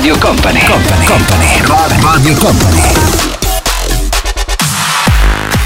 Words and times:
Radio 0.00 0.16
Company, 0.16 0.64
Company, 0.64 1.04
Company, 1.04 2.00
Radio 2.00 2.34
Company. 2.36 2.82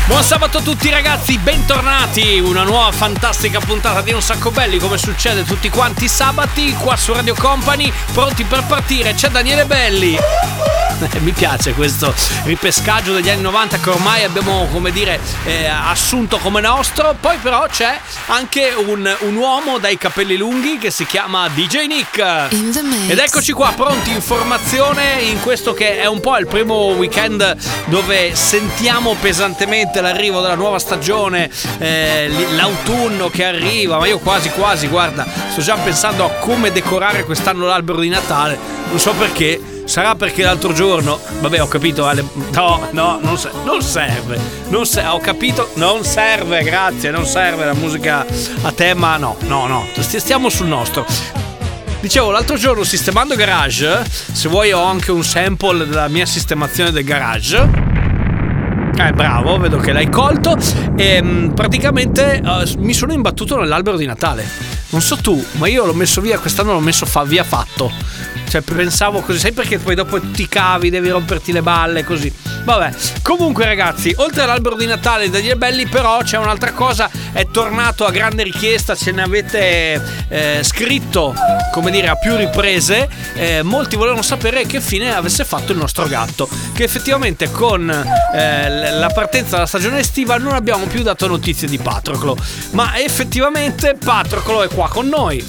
Buon 0.07 0.25
sabato 0.25 0.59
a 0.59 0.61
tutti 0.61 0.91
ragazzi, 0.91 1.39
bentornati. 1.39 2.41
Una 2.41 2.65
nuova 2.65 2.91
fantastica 2.91 3.61
puntata 3.61 4.01
di 4.01 4.13
Un 4.13 4.21
Sacco 4.21 4.51
Belli, 4.51 4.79
come 4.79 4.99
succede 4.99 5.45
tutti 5.45 5.71
quanti 5.71 6.09
sabati, 6.09 6.75
qua 6.75 6.97
su 6.97 7.13
Radio 7.13 7.37
Company, 7.37 7.93
pronti 8.13 8.43
per 8.43 8.65
partire. 8.65 9.15
C'è 9.15 9.29
Daniele 9.29 9.67
Belli. 9.67 10.19
Mi 11.21 11.33
piace 11.33 11.73
questo 11.73 12.15
ripescaggio 12.45 13.13
degli 13.13 13.29
anni 13.29 13.43
90 13.43 13.79
che 13.79 13.91
ormai 13.91 14.25
abbiamo, 14.25 14.67
come 14.71 14.91
dire, 14.91 15.21
eh, 15.45 15.67
assunto 15.67 16.39
come 16.39 16.61
nostro. 16.61 17.17
Poi 17.19 17.37
però 17.39 17.67
c'è 17.69 17.99
anche 18.27 18.73
un, 18.77 19.17
un 19.21 19.37
uomo 19.37 19.79
dai 19.79 19.97
capelli 19.97 20.37
lunghi 20.37 20.79
che 20.79 20.91
si 20.91 21.07
chiama 21.07 21.49
DJ 21.49 21.87
Nick. 21.87 22.49
Ed 23.09 23.19
eccoci 23.19 23.53
qua, 23.53 23.73
pronti, 23.75 24.11
informazione 24.11 25.23
in 25.23 25.41
questo 25.41 25.75
che 25.75 25.99
è 26.01 26.07
un 26.07 26.21
po' 26.21 26.37
il 26.39 26.47
primo 26.47 26.87
weekend 26.93 27.57
dove 27.87 28.35
sentiamo 28.35 29.15
pesantemente 29.21 30.01
l'arrivo 30.01 30.41
della 30.41 30.55
nuova 30.55 30.79
stagione, 30.79 31.51
eh, 31.79 32.31
l'autunno 32.55 33.29
che 33.29 33.45
arriva, 33.45 33.99
ma 33.99 34.07
io 34.07 34.19
quasi 34.19 34.51
quasi, 34.51 34.87
guarda, 34.89 35.27
sto 35.51 35.61
già 35.61 35.77
pensando 35.77 36.25
a 36.25 36.31
come 36.31 36.73
decorare 36.73 37.25
quest'anno 37.25 37.67
l'albero 37.67 38.01
di 38.01 38.09
Natale, 38.09 38.59
non 38.89 38.99
so 38.99 39.13
perché. 39.13 39.74
Sarà 39.85 40.15
perché 40.15 40.43
l'altro 40.43 40.73
giorno, 40.73 41.21
vabbè, 41.41 41.61
ho 41.63 41.69
capito, 41.69 42.07
Ale, 42.07 42.25
no, 42.53 42.89
no, 42.93 43.19
non, 43.23 43.37
se- 43.39 43.51
non 43.65 43.83
serve, 43.83 44.39
non 44.69 44.87
serve, 44.87 45.09
ho 45.11 45.19
capito, 45.19 45.71
non 45.75 46.03
serve, 46.05 46.63
grazie, 46.63 47.11
non 47.11 47.27
serve 47.27 47.65
la 47.67 47.75
musica 47.75 48.25
a 48.63 48.73
tema, 48.73 49.17
no, 49.19 49.37
no, 49.41 49.67
no, 49.67 49.87
st- 49.97 50.17
stiamo 50.17 50.49
sul 50.49 50.67
nostro. 50.67 51.05
Dicevo, 52.01 52.31
l'altro 52.31 52.57
giorno 52.57 52.83
sistemando 52.83 53.35
garage, 53.35 54.05
se 54.11 54.49
vuoi 54.49 54.73
ho 54.73 54.83
anche 54.83 55.11
un 55.11 55.23
sample 55.23 55.87
della 55.87 56.09
mia 56.09 56.27
sistemazione 56.27 56.91
del 56.91 57.05
garage. 57.05 57.71
Eh, 58.97 59.13
bravo, 59.13 59.59
vedo 59.59 59.79
che 59.79 59.93
l'hai 59.93 60.09
colto. 60.11 60.57
E 60.97 61.21
mm, 61.23 61.51
praticamente 61.51 62.37
eh, 62.45 62.75
mi 62.79 62.93
sono 62.95 63.13
imbattuto 63.13 63.59
nell'albero 63.59 63.97
di 63.97 64.07
Natale. 64.07 64.47
Non 64.91 65.01
so 65.01 65.17
tu, 65.17 65.43
ma 65.53 65.67
io 65.67 65.85
l'ho 65.87 65.95
messo 65.95 66.21
via, 66.21 66.39
quest'anno 66.39 66.73
l'ho 66.73 66.81
messo 66.81 67.07
fa- 67.07 67.25
via 67.25 67.43
fatto. 67.43 67.91
Cioè, 68.49 68.61
pensavo 68.61 69.21
così, 69.21 69.39
sai 69.39 69.53
perché 69.53 69.79
poi 69.79 69.95
dopo 69.95 70.21
ti 70.21 70.49
cavi, 70.49 70.91
devi 70.91 71.09
romperti 71.09 71.53
le 71.53 71.63
balle, 71.63 72.05
così. 72.05 72.33
Vabbè, 72.65 72.95
comunque 73.23 73.67
ragazzi, 73.67 74.15
oltre 74.17 74.43
all'albero 74.43 74.75
di 74.75 74.87
Natale 74.87 75.29
degli 75.29 75.53
Belli, 75.55 75.87
però 75.87 76.19
c'è 76.23 76.39
un'altra 76.39 76.73
cosa, 76.73 77.11
è 77.33 77.47
tornato 77.51 78.07
a 78.07 78.11
grande 78.11 78.43
richiesta, 78.43 78.95
ce 78.95 79.11
ne 79.13 79.23
avete 79.23 80.03
eh, 80.29 80.61
scritto, 80.63 81.35
come 81.73 81.91
dire, 81.91 82.09
a 82.09 82.17
più 82.17 82.37
riprese. 82.37 83.09
Eh, 83.35 83.63
molti 83.63 83.97
volevano 83.97 84.23
sapere 84.23 84.65
che 84.65 84.81
fine 84.81 85.15
avesse 85.15 85.45
fatto 85.45 85.73
il 85.73 85.79
nostro 85.79 86.07
gatto, 86.07 86.49
che 86.73 86.85
effettivamente 86.85 87.51
con 87.51 87.91
eh, 87.91 88.93
la 88.93 89.11
partenza 89.13 89.57
della 89.57 89.67
stagione 89.67 89.99
estiva 89.99 90.39
non 90.39 90.55
abbiamo 90.55 90.87
più 90.87 91.03
dato 91.03 91.27
notizie 91.27 91.69
di 91.69 91.79
Patroclo, 91.79 92.37
ma 92.71 92.99
effettivamente 92.99 93.95
Patroclo 94.03 94.63
è 94.63 94.69
qua 94.69 94.89
con 94.89 95.09
noi. 95.09 95.45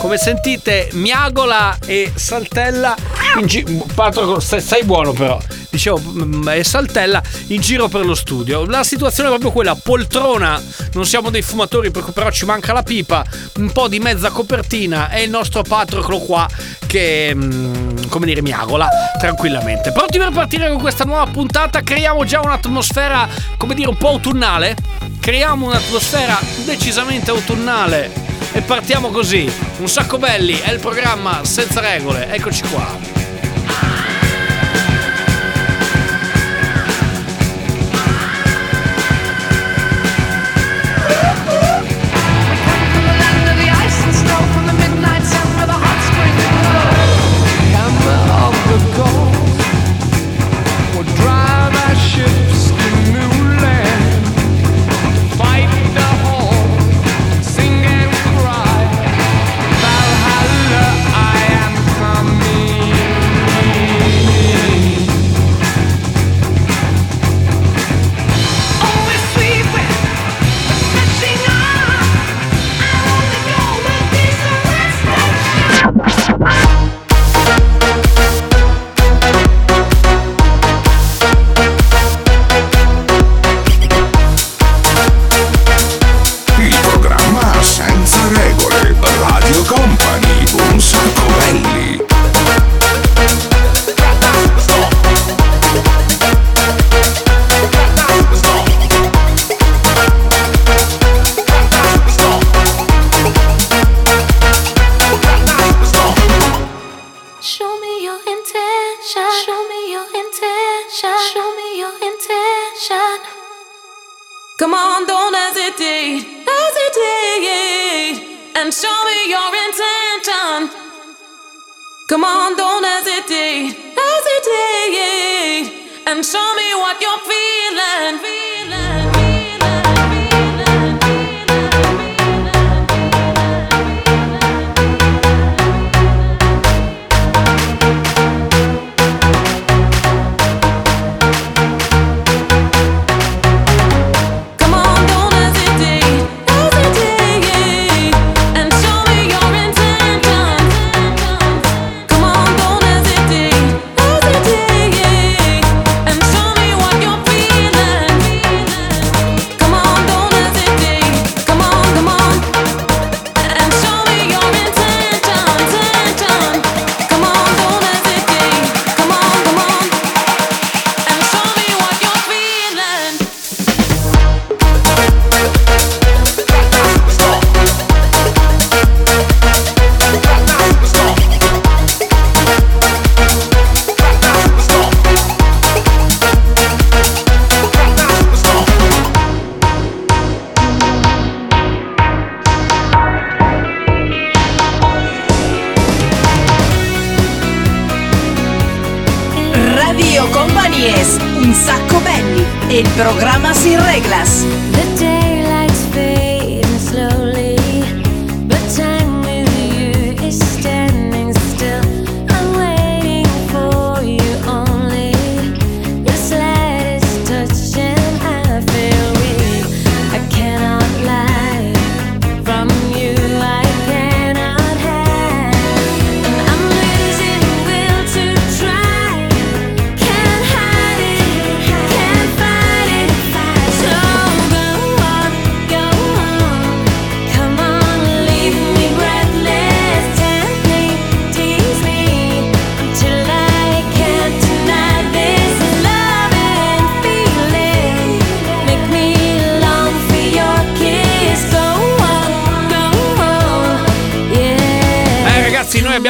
Come 0.00 0.16
sentite, 0.16 0.88
miagola 0.92 1.76
e 1.84 2.10
saltella. 2.14 2.96
In 3.38 3.44
gi- 3.44 3.84
Patroclo, 3.94 4.40
stai, 4.40 4.62
stai 4.62 4.82
buono 4.82 5.12
però. 5.12 5.38
Dicevo, 5.68 6.00
mm, 6.00 6.48
e 6.48 6.64
saltella 6.64 7.22
in 7.48 7.60
giro 7.60 7.86
per 7.86 8.06
lo 8.06 8.14
studio. 8.14 8.64
La 8.64 8.82
situazione 8.82 9.28
è 9.28 9.32
proprio 9.32 9.52
quella: 9.52 9.74
poltrona, 9.74 10.60
non 10.94 11.04
siamo 11.04 11.28
dei 11.28 11.42
fumatori, 11.42 11.90
però 11.90 12.30
ci 12.30 12.46
manca 12.46 12.72
la 12.72 12.82
pipa. 12.82 13.22
Un 13.56 13.70
po' 13.72 13.88
di 13.88 13.98
mezza 13.98 14.30
copertina 14.30 15.10
e 15.10 15.24
il 15.24 15.30
nostro 15.30 15.62
Patroclo 15.62 16.18
qua 16.20 16.48
che, 16.86 17.32
mm, 17.34 18.06
come 18.08 18.24
dire, 18.24 18.40
miagola 18.40 18.88
tranquillamente. 19.18 19.92
Pronti 19.92 20.16
per 20.16 20.30
partire 20.30 20.70
con 20.70 20.80
questa 20.80 21.04
nuova 21.04 21.26
puntata? 21.30 21.82
Creiamo 21.82 22.24
già 22.24 22.40
un'atmosfera, 22.40 23.28
come 23.58 23.74
dire, 23.74 23.90
un 23.90 23.98
po' 23.98 24.08
autunnale. 24.08 24.76
Creiamo 25.20 25.66
un'atmosfera 25.66 26.40
decisamente 26.64 27.30
autunnale. 27.30 28.29
E 28.52 28.62
partiamo 28.62 29.10
così. 29.10 29.50
Un 29.78 29.88
sacco 29.88 30.18
belli, 30.18 30.58
è 30.58 30.72
il 30.72 30.80
programma 30.80 31.44
senza 31.44 31.80
regole. 31.80 32.28
Eccoci 32.32 32.62
qua. 32.68 32.98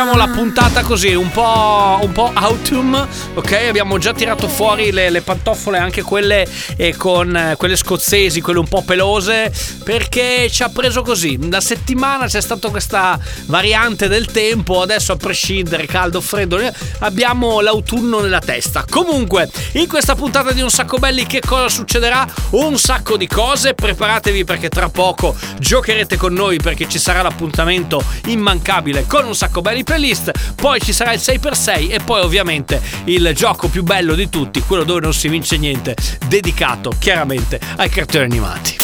Abbiamo 0.00 0.16
la 0.16 0.32
puntata 0.32 0.82
così, 0.82 1.12
un 1.12 1.30
po', 1.30 1.98
un 2.00 2.10
po' 2.12 2.30
autumn, 2.32 3.06
ok? 3.34 3.52
Abbiamo 3.68 3.98
già 3.98 4.14
tirato 4.14 4.48
fuori 4.48 4.92
le, 4.92 5.10
le 5.10 5.20
pantofole, 5.20 5.76
anche 5.76 6.00
quelle 6.00 6.48
eh, 6.76 6.96
con 6.96 7.36
eh, 7.36 7.54
quelle 7.58 7.76
scozzesi, 7.76 8.40
quelle 8.40 8.60
un 8.60 8.66
po' 8.66 8.80
pelose, 8.82 9.52
perché 9.84 10.48
ci 10.50 10.62
ha 10.62 10.70
preso 10.70 11.02
così. 11.02 11.36
Da 11.38 11.60
settimana 11.60 12.24
c'è 12.28 12.40
stata 12.40 12.70
questa 12.70 13.18
variante 13.44 14.08
del 14.08 14.24
tempo, 14.24 14.80
adesso 14.80 15.12
a 15.12 15.16
prescindere, 15.16 15.84
caldo 15.84 16.22
freddo, 16.22 16.58
eh, 16.58 16.72
abbiamo 17.00 17.60
l'autunno 17.60 18.20
nella 18.20 18.40
testa. 18.40 18.86
Comunque, 18.88 19.50
in 19.72 19.86
questa 19.86 20.14
puntata 20.14 20.52
di 20.52 20.62
Un 20.62 20.70
Sacco 20.70 20.96
Belli 20.96 21.26
che 21.26 21.40
cosa 21.44 21.68
succederà? 21.68 22.26
Un 22.52 22.78
sacco 22.78 23.18
di 23.18 23.26
cose, 23.26 23.74
preparatevi 23.74 24.44
perché 24.44 24.70
tra 24.70 24.88
poco 24.88 25.36
giocherete 25.58 26.16
con 26.16 26.32
noi 26.32 26.56
perché 26.56 26.88
ci 26.88 26.98
sarà 26.98 27.20
l'appuntamento 27.20 28.02
immancabile 28.28 29.04
con 29.06 29.26
Un 29.26 29.34
Sacco 29.34 29.60
Belli 29.60 29.84
playlist, 29.90 30.54
poi 30.54 30.80
ci 30.80 30.92
sarà 30.92 31.12
il 31.12 31.20
6x6 31.20 31.90
e 31.90 31.98
poi 31.98 32.20
ovviamente 32.20 32.80
il 33.06 33.32
gioco 33.34 33.66
più 33.66 33.82
bello 33.82 34.14
di 34.14 34.28
tutti, 34.28 34.60
quello 34.60 34.84
dove 34.84 35.00
non 35.00 35.12
si 35.12 35.26
vince 35.26 35.56
niente, 35.56 35.96
dedicato 36.28 36.92
chiaramente 36.96 37.58
ai 37.76 37.88
cartoni 37.88 38.22
animati. 38.22 38.76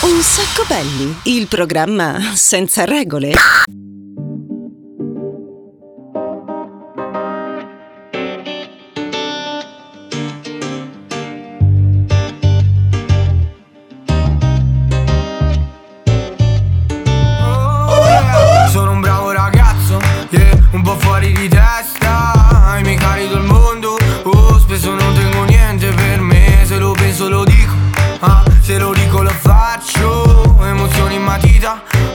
Un 0.00 0.22
sacco 0.22 0.64
belli, 0.66 1.14
il 1.24 1.46
programma 1.46 2.32
senza 2.34 2.86
regole. 2.86 3.34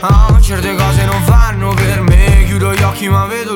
Matita, 0.02 0.58
ah, 0.58 0.91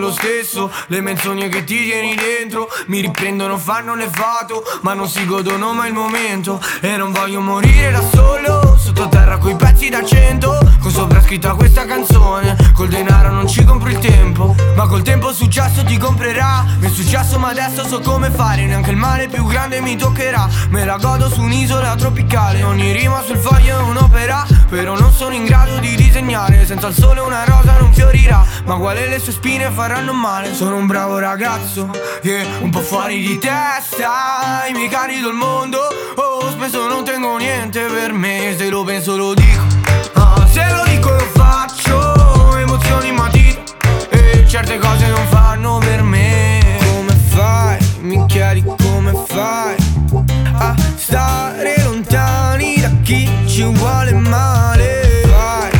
lo 0.06 0.12
stesso. 0.12 0.70
Le 0.86 1.00
menzogne 1.00 1.48
che 1.48 1.64
ti 1.64 1.84
tieni 1.84 2.14
dentro 2.14 2.68
Mi 2.86 3.00
riprendono, 3.00 3.58
fanno 3.58 3.94
le 3.94 4.08
foto 4.10 4.62
Ma 4.82 4.94
non 4.94 5.08
si 5.08 5.24
godono 5.26 5.72
mai 5.72 5.88
il 5.88 5.94
momento. 5.94 6.60
E 6.80 6.96
non 6.96 7.12
voglio 7.12 7.40
morire 7.40 7.90
da 7.90 8.02
solo 8.12 8.76
Sottoterra 8.78 9.38
coi 9.38 9.56
pezzi 9.56 9.88
da 9.88 10.04
cento. 10.04 10.58
Con 10.80 10.90
sopra 10.90 11.20
scritta 11.20 11.54
questa 11.54 11.84
canzone 11.84 12.56
Col 12.72 12.88
denaro 12.88 13.30
non 13.30 13.48
ci 13.48 13.64
compro 13.64 13.88
il 13.88 13.98
tempo. 13.98 14.54
Ma 14.74 14.86
col 14.86 15.02
tempo 15.02 15.30
il 15.30 15.34
successo 15.34 15.82
ti 15.84 15.98
comprerà. 15.98 16.64
Mi 16.78 16.86
è 16.86 16.90
successo 16.90 17.38
ma 17.38 17.48
adesso 17.48 17.84
so 17.86 18.00
come 18.00 18.30
fare. 18.30 18.64
Neanche 18.64 18.90
il 18.90 18.96
male 18.96 19.28
più 19.28 19.44
grande 19.46 19.80
mi 19.80 19.96
toccherà. 19.96 20.48
Me 20.68 20.84
la 20.84 20.98
godo 20.98 21.28
su 21.28 21.40
un'isola 21.42 21.94
tropicale. 21.96 22.62
Ogni 22.62 22.92
rima 22.92 23.22
sul 23.22 23.38
foglio 23.38 23.78
è 23.78 23.82
un'opera. 23.82 24.46
Però 24.68 24.96
non 24.98 25.12
sono 25.12 25.34
in 25.34 25.44
grado 25.44 25.78
di 25.78 25.96
disegnare. 25.96 26.64
Senza 26.64 26.88
il 26.88 26.94
sole 26.94 27.20
una 27.20 27.44
rosa 27.44 27.78
non 27.78 27.92
fiorirà. 27.92 28.44
Ma 28.64 28.76
quale 28.76 29.08
le 29.08 29.18
sue 29.18 29.32
spine 29.32 29.70
faranno 29.96 30.12
male. 30.12 30.54
Sono 30.54 30.76
un 30.76 30.86
bravo 30.86 31.18
ragazzo 31.18 31.90
yeah, 32.22 32.44
Un 32.60 32.70
po' 32.70 32.80
fuori 32.80 33.20
di 33.20 33.38
testa. 33.38 34.66
I 34.68 34.72
miei 34.72 34.88
cari 34.88 35.20
del 35.20 35.32
mondo 35.32 35.78
Oh 36.16 36.50
spesso 36.50 36.86
non 36.86 37.04
tengo 37.04 37.36
niente 37.38 37.80
per 37.86 38.12
me. 38.12 38.54
Se 38.56 38.68
lo 38.68 38.84
penso 38.84 39.16
lo 39.16 39.32
dico. 39.32 39.64
Ah, 40.14 40.46
Se 40.46 40.64
lo 40.70 40.84
dico 40.84 41.10
lo 41.10 41.26
faccio. 41.32 42.58
Emozioni 42.58 43.08
in 43.08 43.14
matita 43.14 43.62
E 44.10 44.44
certe 44.46 44.78
cose 44.78 45.06
non 45.06 45.26
fanno 45.28 45.78
per 45.78 46.02
me. 46.02 46.60
Come 46.94 47.12
fai? 47.28 47.78
Mi 48.00 48.24
chiedi 48.26 48.62
come 48.62 49.12
fai? 49.26 49.76
A 50.58 50.74
stare 50.96 51.82
lontani 51.84 52.80
da 52.80 52.90
chi 53.02 53.28
ci 53.46 53.62
vuole 53.64 54.12
male. 54.12 55.22
Fai 55.26 55.70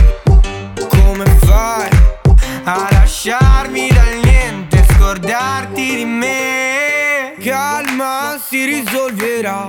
come 0.88 1.25
fai 1.41 2.96
lasciarmi 3.26 3.88
dal 3.88 4.21
niente 4.23 4.87
Scordarti 4.95 5.97
di 5.97 6.04
me. 6.04 7.35
Calma 7.42 8.40
si 8.40 8.64
risolverà. 8.64 9.68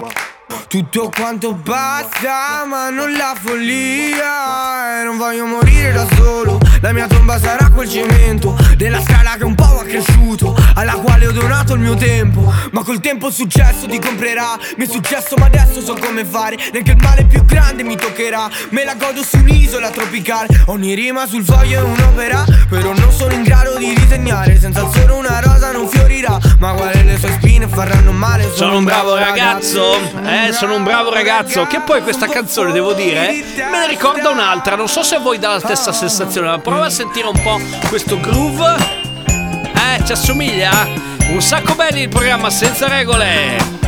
Tutto 0.68 1.10
quanto 1.16 1.54
basta, 1.54 2.66
ma 2.68 2.90
non 2.90 3.14
la 3.14 3.36
follia. 3.40 5.02
E 5.02 5.04
non 5.06 5.18
voglio 5.18 5.46
morire 5.46 5.92
da 5.92 6.06
solo. 6.16 6.60
La 6.82 6.92
mia 6.92 7.08
tomba 7.08 7.40
sarà 7.40 7.72
quel 7.72 7.90
cemento 7.90 8.56
Della 8.76 9.02
scala 9.02 9.36
che 9.36 9.44
un 9.44 9.56
po' 9.56 9.80
ha 9.80 9.84
cresciuto 9.84 10.56
Alla 10.76 10.94
quale 10.94 11.26
ho 11.26 11.32
donato 11.32 11.74
il 11.74 11.80
mio 11.80 11.96
tempo. 11.96 12.54
Ma 12.72 12.84
col 12.84 13.00
tempo 13.00 13.28
il 13.28 13.34
successo 13.34 13.88
ti 13.88 14.00
comprerà. 14.00 14.58
Mi 14.78 14.86
è 14.86 14.88
successo 14.88 15.36
ma 15.38 15.46
adesso 15.46 15.82
so 15.82 15.96
come 15.96 16.26
fare. 16.26 16.58
Neanche 16.72 16.92
il 16.92 16.98
male 17.02 17.26
più 17.26 17.44
grande 17.46 17.84
mi 17.84 17.96
toccherà. 17.96 18.50
Me 18.70 18.84
la 18.84 18.96
godo 18.96 19.24
su 19.24 19.38
un'isola 19.38 19.90
tropicale. 19.90 20.48
Ogni 20.68 20.94
rima 20.94 21.26
sul 21.26 21.44
foglio 21.44 21.80
è 21.80 21.82
un'opera 21.82 22.44
Però 22.70 22.94
non 22.94 23.12
sono 23.12 23.27
male 28.18 28.52
Sono 28.54 28.78
un 28.78 28.84
bravo 28.84 29.16
ragazzo, 29.16 29.94
eh, 30.26 30.52
sono 30.52 30.76
un 30.76 30.84
bravo 30.84 31.14
ragazzo. 31.14 31.66
Che 31.66 31.80
poi 31.82 32.02
questa 32.02 32.28
canzone, 32.28 32.72
devo 32.72 32.94
dire, 32.94 33.44
me 33.72 33.80
ne 33.80 33.88
ricorda 33.88 34.30
un'altra. 34.30 34.76
Non 34.76 34.88
so 34.88 35.04
se 35.04 35.16
a 35.16 35.20
voi 35.20 35.38
dà 35.40 35.54
la 35.54 35.60
stessa 35.60 35.94
sensazione, 35.94 36.48
ma 36.48 36.60
prova 36.60 36.86
a 36.86 36.90
sentire 36.90 37.28
un 37.28 37.40
po' 37.42 37.60
questo 37.88 38.20
groove. 38.20 38.76
Eh, 39.28 40.06
ci 40.06 40.12
assomiglia? 40.12 40.72
Un 41.30 41.42
sacco 41.42 41.76
belli 41.76 42.02
il 42.02 42.10
programma 42.10 42.50
senza 42.50 42.88
regole. 42.88 43.87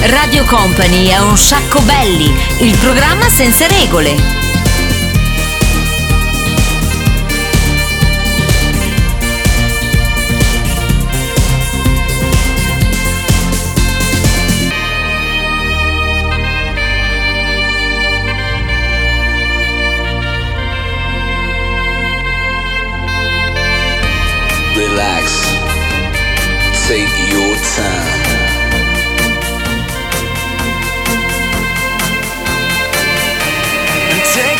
Radio 0.00 0.44
Company 0.44 1.08
è 1.08 1.18
un 1.18 1.36
sacco 1.36 1.80
belli, 1.80 2.32
il 2.60 2.76
programma 2.78 3.28
senza 3.28 3.66
regole. 3.66 4.14
Relax. 24.74 25.42
Take 26.86 27.17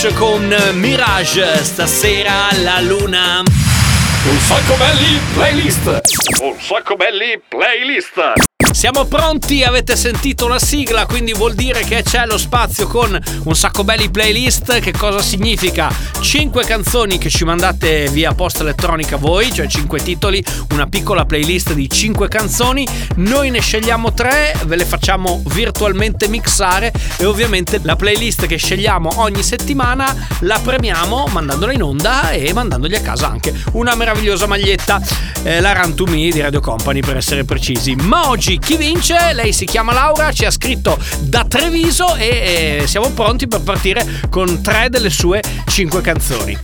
Scotch 0.00 0.14
con 0.14 0.54
Mirage, 0.74 1.62
stasera 1.62 2.48
la 2.62 2.80
luna. 2.80 3.40
Un 3.40 4.38
sacco 4.38 4.74
belli 4.76 5.20
playlist. 5.34 6.00
Un 6.40 6.58
sacco 6.58 6.96
belli 6.96 7.40
playlist. 7.46 8.49
Siamo 8.72 9.04
pronti, 9.04 9.62
avete 9.64 9.94
sentito 9.96 10.46
la 10.46 10.58
sigla, 10.58 11.04
quindi 11.04 11.32
vuol 11.32 11.54
dire 11.54 11.82
che 11.82 12.02
c'è 12.02 12.24
lo 12.24 12.38
spazio 12.38 12.86
con 12.86 13.18
un 13.44 13.54
sacco 13.54 13.84
belli 13.84 14.10
playlist. 14.10 14.78
Che 14.78 14.92
cosa 14.92 15.20
significa? 15.20 15.92
5 16.20 16.64
canzoni 16.64 17.18
che 17.18 17.28
ci 17.28 17.44
mandate 17.44 18.08
via 18.10 18.32
posta 18.32 18.62
elettronica 18.62 19.16
voi, 19.16 19.52
cioè 19.52 19.66
5 19.66 20.00
titoli, 20.02 20.42
una 20.70 20.86
piccola 20.86 21.26
playlist 21.26 21.74
di 21.74 21.90
5 21.90 22.28
canzoni. 22.28 22.86
Noi 23.16 23.50
ne 23.50 23.60
scegliamo 23.60 24.14
3, 24.14 24.60
ve 24.64 24.76
le 24.76 24.84
facciamo 24.84 25.42
virtualmente 25.46 26.28
mixare 26.28 26.92
e 27.18 27.26
ovviamente 27.26 27.80
la 27.82 27.96
playlist 27.96 28.46
che 28.46 28.56
scegliamo 28.56 29.10
ogni 29.16 29.42
settimana 29.42 30.14
la 30.40 30.58
premiamo 30.62 31.26
mandandola 31.30 31.72
in 31.72 31.82
onda 31.82 32.30
e 32.30 32.52
mandandogli 32.52 32.94
a 32.94 33.00
casa 33.00 33.28
anche 33.28 33.52
una 33.72 33.94
meravigliosa 33.94 34.46
maglietta, 34.46 35.02
eh, 35.42 35.60
la 35.60 35.72
Run 35.72 35.94
to 35.94 36.04
Me 36.06 36.30
di 36.30 36.40
Radio 36.40 36.60
Company 36.60 37.00
per 37.00 37.16
essere 37.16 37.44
precisi. 37.44 37.94
Ma 37.96 38.28
oggi 38.28 38.58
chi 38.70 38.76
vince? 38.76 39.32
Lei 39.32 39.52
si 39.52 39.64
chiama 39.64 39.92
Laura, 39.92 40.30
ci 40.30 40.44
ha 40.44 40.50
scritto 40.52 40.96
da 41.22 41.44
Treviso 41.44 42.14
e 42.14 42.82
eh, 42.82 42.86
siamo 42.86 43.10
pronti 43.10 43.48
per 43.48 43.62
partire 43.62 44.06
con 44.30 44.62
tre 44.62 44.88
delle 44.88 45.10
sue 45.10 45.42
cinque 45.66 46.00
canzoni. 46.00 46.56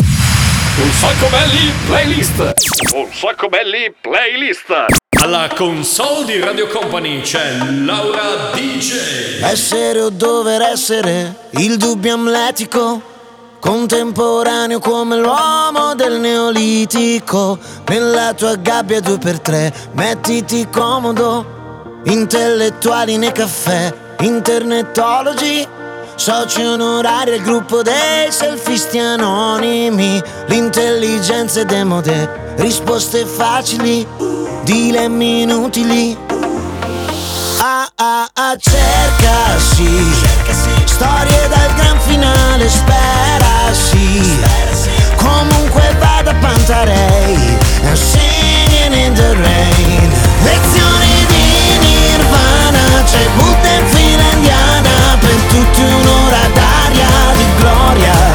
Un 0.77 0.91
sacco 0.93 1.27
belli 1.27 1.73
playlist. 1.85 2.53
Un 2.95 3.09
sacco 3.13 3.49
belli 3.49 3.93
playlist. 4.01 4.85
Alla 5.21 5.51
console 5.53 6.27
di 6.27 6.39
Radio 6.39 6.69
Company 6.69 7.23
c'è 7.23 7.57
Laura 7.85 8.53
DJ. 8.55 9.43
Essere 9.43 10.01
o 10.01 10.11
dover 10.11 10.63
essere 10.63 11.49
il 11.53 11.77
dubbio 11.77 12.15
amletico, 12.15 13.03
contemporaneo 13.59 14.79
come 14.79 15.17
l'uomo 15.17 15.97
del 15.97 16.21
neolitico. 16.21 17.59
Nella 17.89 18.33
tua 18.33 18.55
gabbia 18.55 19.01
due 19.01 19.19
per 19.19 19.41
tre, 19.41 19.75
mettiti 19.95 20.69
comodo. 20.71 21.56
Intellettuali 22.09 23.17
nei 23.17 23.33
caffè, 23.33 23.93
internetologi. 24.21 25.67
Soci 26.15 26.63
onorari 26.63 27.33
al 27.33 27.41
gruppo 27.41 27.83
dei 27.83 28.31
selfisti 28.31 29.01
anonimi. 29.01 30.23
L'intelligenza 30.47 31.63
è 31.63 31.65
demode, 31.65 32.55
risposte 32.59 33.27
facili, 33.27 34.07
dilemmi 34.63 35.43
inutili. 35.43 36.17
Ah 37.59 37.89
ah 37.97 38.29
ah 38.35 38.57
cercasi 38.57 39.91
Storie 40.85 41.49
dal 41.49 41.75
gran 41.75 41.99
finale 42.01 42.69
sperasi 42.69 44.39
Comunque 45.17 45.97
vada 45.99 46.35
Pantarei 46.35 47.57
sedute 53.17 53.83
fino 53.87 54.23
indiana 54.33 55.17
per 55.19 55.37
tutti 55.49 55.81
un'ora 55.81 56.49
d'aria 56.53 57.09
di 57.37 57.47
gloria. 57.59 58.25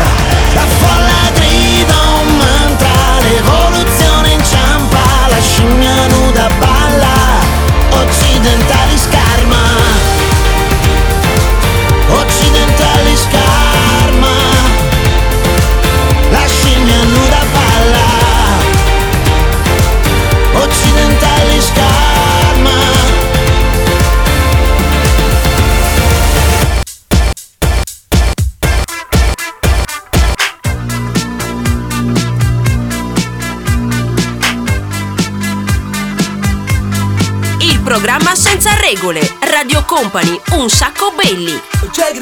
Programma 38.01 38.33
senza 38.33 38.71
regole. 38.77 39.21
Radio 39.41 39.85
Company, 39.85 40.41
un 40.53 40.67
sacco 40.69 41.13
belli. 41.15 41.61
Check 41.91 42.19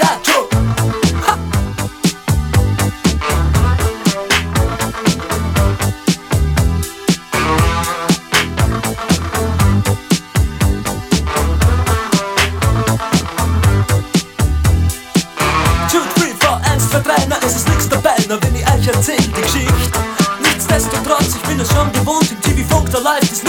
ist 18.82 18.88
erzähl 18.88 19.18
die 19.18 19.32
Geschichte. 19.32 20.00
Nichtsdestotrotz, 20.42 21.36
ich 21.36 21.42
bin 21.48 21.60
es 21.60 21.70
schon 21.72 21.90
gewohnt, 21.94 22.30
im 22.32 22.42
TV-Funk, 22.42 22.90
es 23.32 23.44
nicht. 23.44 23.49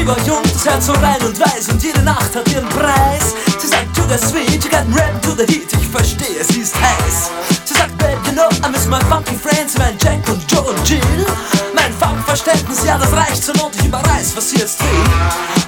sie 0.00 0.06
war 0.06 0.18
jung, 0.26 0.42
das 0.42 0.64
Herz 0.64 0.86
so 0.86 0.92
rein 0.92 1.20
und 1.24 1.38
weiß 1.38 1.68
und 1.70 1.82
jede 1.82 2.02
Nacht 2.02 2.34
hat 2.34 2.48
ihren 2.48 2.68
Preis. 2.68 3.34
Sie 3.58 3.66
sagt, 3.66 3.94
to 3.94 4.02
the 4.08 4.18
sweet, 4.18 4.64
you 4.64 4.70
got 4.70 4.86
rap 4.96 5.20
to 5.22 5.32
the 5.32 5.44
heat, 5.46 5.68
ich 5.72 5.88
verstehe, 5.88 6.42
sie 6.44 6.60
ist 6.60 6.74
heiß. 6.74 7.30
Sie 7.64 7.74
sagt, 7.74 7.96
babe, 7.98 8.18
you 8.26 8.32
know, 8.32 8.48
I 8.66 8.70
miss 8.70 8.86
my 8.86 9.00
funky 9.08 9.36
friends, 9.36 9.76
mein 9.78 9.96
Jack 10.02 10.26
und 10.28 10.40
Joe 10.50 10.62
und 10.62 10.88
Jill. 10.88 11.26
Mein 11.74 11.92
Funkverständnis, 11.92 12.84
ja, 12.84 12.98
das 12.98 13.12
reicht 13.12 13.44
zur 13.44 13.56
Not, 13.56 13.72
ich 13.76 13.86
überreiß, 13.86 14.36
was 14.36 14.50
sie 14.50 14.58
jetzt 14.58 14.80
will. 14.80 15.04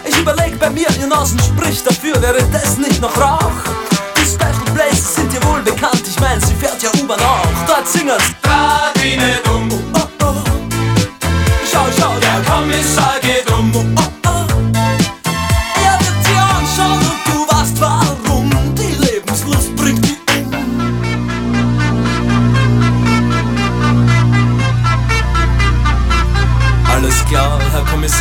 Ich 0.05 0.17
überleg 0.17 0.59
bei 0.59 0.71
mir, 0.71 0.89
ihr 0.99 1.07
Nasen 1.07 1.39
spricht 1.39 1.87
dafür, 1.87 2.21
wäre 2.23 2.43
das 2.53 2.79
nicht 2.79 3.01
noch 3.01 3.17
Rauch? 3.17 3.53
Die 4.17 4.27
Special 4.27 4.75
Places 4.75 5.15
sind 5.17 5.33
dir 5.33 5.43
wohl 5.45 5.61
bekannt, 5.61 6.03
ich 6.09 6.19
mein, 6.21 6.41
sie 6.41 6.55
fährt 6.55 6.83
ja 6.83 6.91
U-Bahn 7.01 7.21
auch. 7.21 7.67
Dort 7.67 7.89
singen's. 7.89 8.23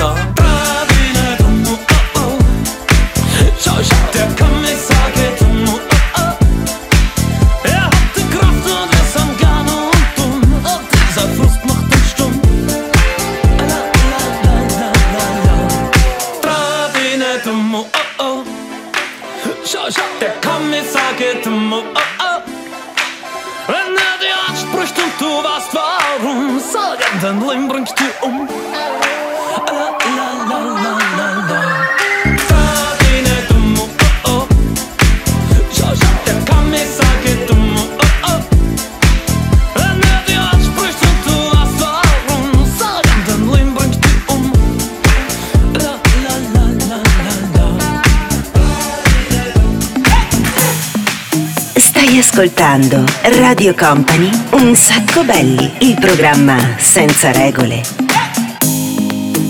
있어. 0.01 0.30
Ascoltando 52.31 53.03
Radio 53.39 53.75
Company 53.75 54.29
Un 54.51 54.73
sacco 54.73 55.21
belli, 55.25 55.69
il 55.79 55.97
programma 55.99 56.57
senza 56.77 57.29
regole. 57.33 57.81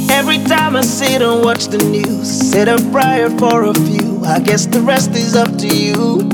Every 0.09 0.41
time 0.41 0.79
I 0.79 0.83
sit 0.83 1.21
and 1.21 1.43
watch 1.43 1.67
the 1.67 1.77
news, 1.77 2.27
said 2.27 2.67
a 2.67 2.81
prayer 2.91 3.29
for 3.37 3.65
a 3.69 3.73
few. 3.73 4.23
I 4.25 4.39
guess 4.39 4.65
the 4.65 4.81
rest 4.81 5.15
is 5.15 5.35
up 5.35 5.55
to 5.57 5.67
you. 5.67 6.27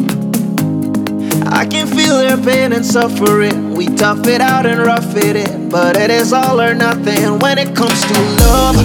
I 1.52 1.66
can 1.66 1.86
feel 1.86 2.18
their 2.18 2.38
pain 2.38 2.72
and 2.72 2.86
suffering. 2.86 3.76
We 3.76 3.88
tough 3.88 4.26
it 4.28 4.40
out 4.40 4.66
and 4.66 4.80
rough 4.80 5.18
it 5.18 5.36
in, 5.36 5.68
but 5.68 5.98
it 5.98 6.10
is 6.10 6.32
all 6.32 6.62
or 6.62 6.74
nothing 6.74 7.40
when 7.40 7.58
it 7.58 7.76
comes 7.76 8.02
to 8.06 8.14
love. 8.40 8.76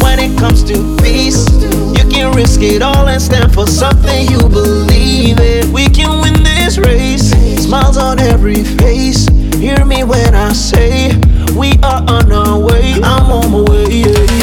When 0.00 0.18
it 0.18 0.38
comes 0.38 0.64
to 0.64 0.96
peace, 1.02 1.46
you 1.60 2.08
can 2.08 2.34
risk 2.34 2.62
it 2.62 2.80
all 2.80 3.06
and 3.06 3.20
stand 3.20 3.52
for 3.52 3.66
something 3.66 4.30
you 4.30 4.48
believe 4.48 5.38
in. 5.38 5.72
We 5.72 5.90
can 5.90 6.22
win 6.22 6.41
this 6.64 6.78
race. 6.78 7.30
Smiles 7.64 7.96
on 7.96 8.20
every 8.20 8.62
face. 8.62 9.26
Hear 9.56 9.84
me 9.84 10.04
when 10.04 10.34
I 10.34 10.52
say 10.52 11.08
we 11.56 11.72
are 11.82 12.02
on 12.08 12.30
our 12.30 12.58
way. 12.58 12.94
I'm 13.02 13.30
on 13.30 13.50
my 13.50 13.62
way. 13.70 13.86
Yeah, 13.90 14.41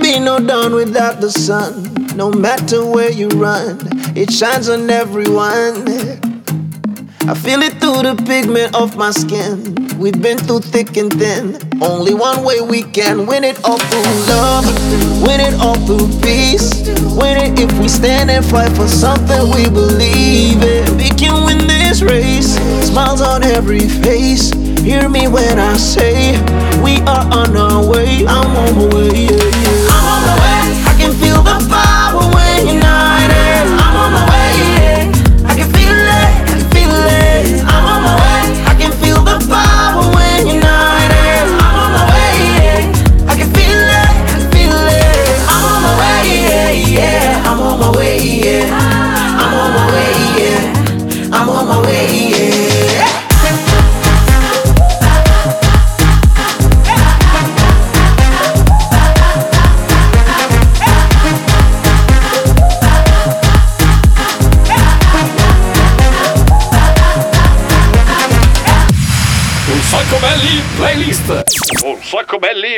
feel 0.00 0.12
it. 0.12 0.20
There 0.20 0.20
can 0.20 0.20
be 0.20 0.20
no 0.24 0.38
dawn 0.38 0.74
without 0.74 1.20
the 1.20 1.30
sun. 1.30 2.16
No 2.16 2.30
matter 2.30 2.84
where 2.84 3.10
you 3.10 3.28
run, 3.28 3.78
it 4.16 4.30
shines 4.32 4.68
on 4.68 4.90
everyone. 4.90 5.88
I 7.28 7.34
feel 7.34 7.62
it 7.62 7.74
through 7.80 8.02
the 8.02 8.22
pigment 8.26 8.74
of 8.74 8.96
my 8.96 9.10
skin. 9.10 9.74
We've 9.98 10.20
been 10.20 10.38
through 10.38 10.60
thick 10.60 10.96
and 10.96 11.12
thin. 11.12 11.56
Only 11.80 12.14
one 12.14 12.44
way 12.44 12.60
we 12.60 12.82
can 12.82 13.26
win 13.26 13.44
it 13.44 13.64
all 13.64 13.78
through 13.78 14.34
love, 14.34 14.66
win 15.22 15.40
it 15.40 15.54
all 15.60 15.76
through 15.86 16.08
peace. 16.20 16.88
Win 17.16 17.38
it 17.38 17.58
if 17.58 17.72
we 17.78 17.88
stand 17.88 18.30
and 18.30 18.44
fight 18.44 18.72
for 18.76 18.88
something 18.88 19.50
we 19.54 19.68
believe 19.70 20.62
in. 20.62 20.96
We 20.96 21.10
can 21.10 21.44
win 21.44 21.66
this 21.66 22.02
race. 22.02 22.56
Smiles 22.88 23.20
on 23.20 23.44
every 23.44 23.88
face. 23.88 24.61
Hear 24.82 25.08
me 25.08 25.28
when 25.28 25.58
I 25.60 25.76
say 25.76 26.32
we 26.82 27.00
are 27.02 27.24
on 27.32 27.56
our 27.56 27.88
way. 27.88 28.26
I'm 28.26 28.56
on 28.56 28.74
my 28.76 28.94
way. 28.96 29.26
Yeah, 29.26 29.30
yeah. 29.30 30.21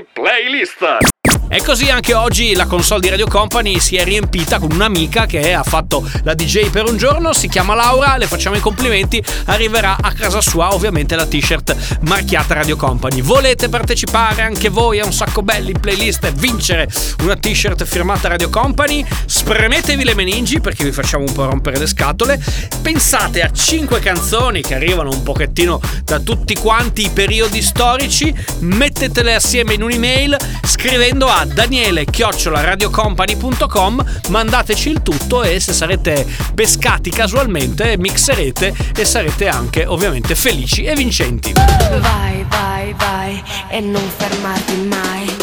Un 0.01 0.67
sacco 0.67 1.14
così 1.65 1.89
anche 1.89 2.13
oggi 2.13 2.55
la 2.55 2.67
console 2.67 3.01
di 3.01 3.09
Radio 3.09 3.27
Company 3.27 3.81
si 3.81 3.97
è 3.97 4.05
riempita 4.05 4.59
con 4.59 4.71
un'amica 4.71 5.25
che 5.25 5.55
ha 5.55 5.63
fatto 5.63 6.07
la 6.23 6.35
DJ 6.35 6.69
per 6.69 6.85
un 6.85 6.99
giorno, 6.99 7.33
si 7.33 7.49
chiama 7.49 7.75
Laura, 7.75 8.19
le 8.19 8.27
facciamo 8.27 8.55
i 8.55 8.61
complimenti, 8.61 9.23
arriverà 9.47 9.97
a 9.99 10.13
casa 10.13 10.43
sua 10.43 10.75
ovviamente 10.75 11.17
la 11.17 11.27
t-shirt 11.27 11.99
marchiata 12.03 12.53
Radio 12.55 12.77
Company. 12.77 13.23
Volete 13.23 13.71
partecipare 13.71 14.43
anche 14.43 14.69
voi 14.69 15.01
a 15.01 15.07
un 15.07 15.13
sacco 15.13 15.43
belli 15.43 15.71
in 15.71 15.81
playlist 15.81 16.25
e 16.25 16.33
vincere 16.33 16.87
una 17.23 17.35
t-shirt 17.35 17.83
firmata 17.85 18.29
Radio 18.29 18.51
Company? 18.51 19.05
Spremetevi 19.25 20.05
le 20.05 20.15
meningi 20.15 20.61
perché 20.61 20.85
vi 20.85 20.93
facciamo 20.93 21.25
un 21.27 21.33
po' 21.33 21.47
rompere 21.47 21.79
le 21.79 21.87
scatole. 21.87 22.43
Pensate 22.83 23.41
a 23.41 23.51
5 23.51 24.01
canzoni 24.01 24.61
che 24.61 24.75
arrivano 24.75 25.11
un 25.11 25.23
pochettino 25.23 25.81
da 26.05 26.21
tutti 26.21 26.55
quanti 26.57 27.07
i 27.07 27.11
periodi 27.11 27.63
storici, 27.63 28.35
mettetele 28.59 29.35
assieme 29.35 29.73
in 29.75 29.83
un'email 29.83 30.37
scrivendo 30.63 31.27
a 31.29 31.47
daniele 31.55 32.05
radiocompany.com 32.07 34.05
mandateci 34.29 34.91
il 34.91 35.03
tutto 35.03 35.43
e 35.43 35.61
se 35.61 35.73
sarete 35.73 36.27
pescati 36.53 37.11
casualmente 37.11 37.97
mixerete 37.97 38.75
e 38.95 39.05
sarete 39.05 39.49
anche 39.49 39.87
ovviamente 39.87 40.35
felici 40.35 40.83
e 40.83 40.95
vincenti. 40.95 41.53
Vai, 41.53 42.45
vai, 42.49 42.95
vai 42.99 43.43
e 43.69 43.81
non 43.81 44.03
fermarti 44.17 44.77
mai. 44.89 45.37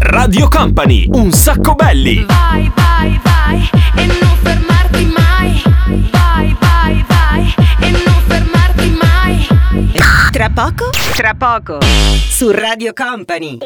Radio 0.00 0.48
Company, 0.48 1.06
un 1.12 1.30
sacco 1.30 1.74
belli. 1.74 2.24
Vai, 2.24 2.70
vai, 2.74 3.20
vai 3.22 3.70
e 3.96 4.06
non 4.06 4.36
fermarti 4.42 5.04
mai. 5.04 5.62
Vai, 6.10 6.56
vai, 6.58 7.04
vai 7.06 7.54
e 7.80 7.90
non 7.90 8.22
fermarti 8.26 8.96
mai. 9.00 9.09
Tra 10.32 10.48
poco, 10.48 10.90
tra 11.16 11.34
poco, 11.34 11.78
su 11.82 12.52
Radio 12.52 12.92
Company. 12.92 13.58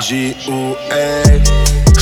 G-U-A 0.00 1.49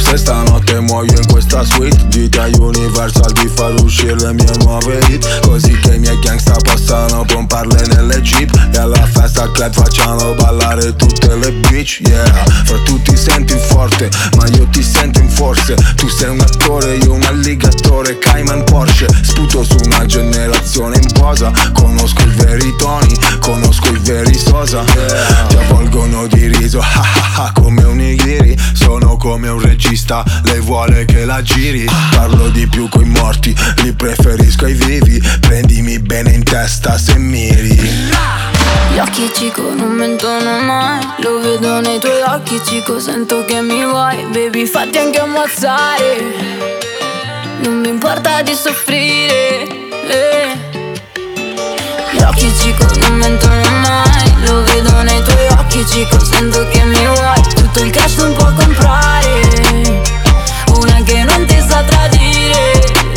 Se 0.09 0.16
stanotte 0.16 0.81
muoio 0.81 1.18
in 1.18 1.27
questa 1.27 1.62
suite 1.64 2.09
Dite 2.09 2.40
a 2.40 2.49
Universal 2.59 3.31
di 3.33 3.47
far 3.47 3.75
uscire 3.75 4.14
le 4.14 4.33
mie 4.33 4.51
nuove 4.64 5.01
hit. 5.07 5.40
Così 5.40 5.79
che 5.81 5.97
i 5.97 5.99
miei 5.99 6.18
gangsta 6.21 6.57
possano 6.62 7.27
pomparle 7.27 7.87
nelle 7.88 8.23
jeep. 8.23 8.51
E 8.73 8.79
alla 8.79 9.05
festa 9.05 9.51
club 9.51 9.71
facciano 9.71 10.33
ballare 10.33 10.97
tutte 10.97 11.37
le 11.37 11.53
bitch 11.53 12.01
Yeah, 12.07 12.25
fra 12.64 12.79
tu 12.85 13.03
ti 13.03 13.16
senti 13.16 13.55
forte 13.59 14.09
Ma 14.37 14.47
io 14.47 14.66
ti 14.71 14.83
sento 14.83 15.21
in 15.21 15.29
forze. 15.29 15.75
Tu 15.97 16.09
sei 16.09 16.31
un 16.31 16.40
attore, 16.40 16.97
io 16.97 17.12
un 17.12 17.23
alligatore 17.25 18.18
Cayman 18.18 18.64
Porsche. 18.64 19.09
Sputo 19.21 19.62
su 19.62 19.77
una 19.85 20.07
generazione 20.07 20.97
in 20.97 21.12
posa 21.12 21.53
Conosco 21.75 22.23
i 22.23 22.31
veri 22.31 22.75
toni, 22.79 23.14
conosco 23.40 23.88
i 23.90 23.99
veri 23.99 24.38
sosa. 24.38 24.83
Ti 24.85 25.57
avvolgono 25.57 26.27
di 26.29 26.49
riso, 26.49 26.79
ha 26.81 27.03
ha 27.35 27.44
ha 27.44 27.53
come 27.53 27.85
nigiri 28.09 28.57
Sono 28.73 29.16
come 29.16 29.49
un 29.49 29.61
regista, 29.61 30.25
lei 30.44 30.61
vuole 30.61 31.05
che 31.05 31.25
la 31.25 31.42
giri. 31.42 31.87
Parlo 32.11 32.49
di 32.49 32.66
più 32.66 32.88
coi 32.88 33.05
morti, 33.05 33.55
li 33.83 33.92
preferisco 33.92 34.64
ai 34.64 34.73
vivi. 34.73 35.21
Prendimi 35.40 35.99
bene 35.99 36.33
in 36.33 36.42
testa 36.42 36.97
se 36.97 37.16
miri. 37.18 37.77
Gli 38.92 38.99
occhi 38.99 39.31
cico 39.35 39.75
non 39.75 39.90
mentono 39.90 40.61
mai. 40.61 41.01
Lo 41.18 41.40
vedo 41.40 41.81
nei 41.81 41.99
tuoi 41.99 42.23
occhi 42.23 42.61
cico 42.64 42.99
Sento 42.99 43.44
che 43.44 43.61
mi 43.61 43.85
vuoi. 43.85 44.25
Baby 44.33 44.64
fatti 44.66 44.99
anche 44.99 45.18
ammazzare. 45.18 46.77
Non 47.61 47.81
mi 47.81 47.88
importa 47.88 48.40
di 48.42 48.55
soffrire 48.55 49.66
eh. 50.09 50.57
Gli 52.12 52.23
occhi 52.23 52.51
cico 52.61 52.87
non 53.01 53.18
mentono 53.18 53.62
mai 53.81 54.28
Lo 54.46 54.62
vedo 54.62 55.03
nei 55.03 55.22
tuoi 55.22 55.46
occhi 55.59 55.85
cico 55.87 56.22
Sento 56.22 56.66
che 56.68 56.85
mi 56.85 57.07
vuoi 57.07 57.42
Tutto 57.55 57.81
il 57.81 57.90
cash 57.90 58.16
non 58.16 58.35
può 58.35 58.53
comprare 58.53 60.03
Una 60.74 61.03
che 61.03 61.24
non 61.24 61.46
ti 61.46 61.59
sa 61.66 61.83
tradire. 61.83 63.08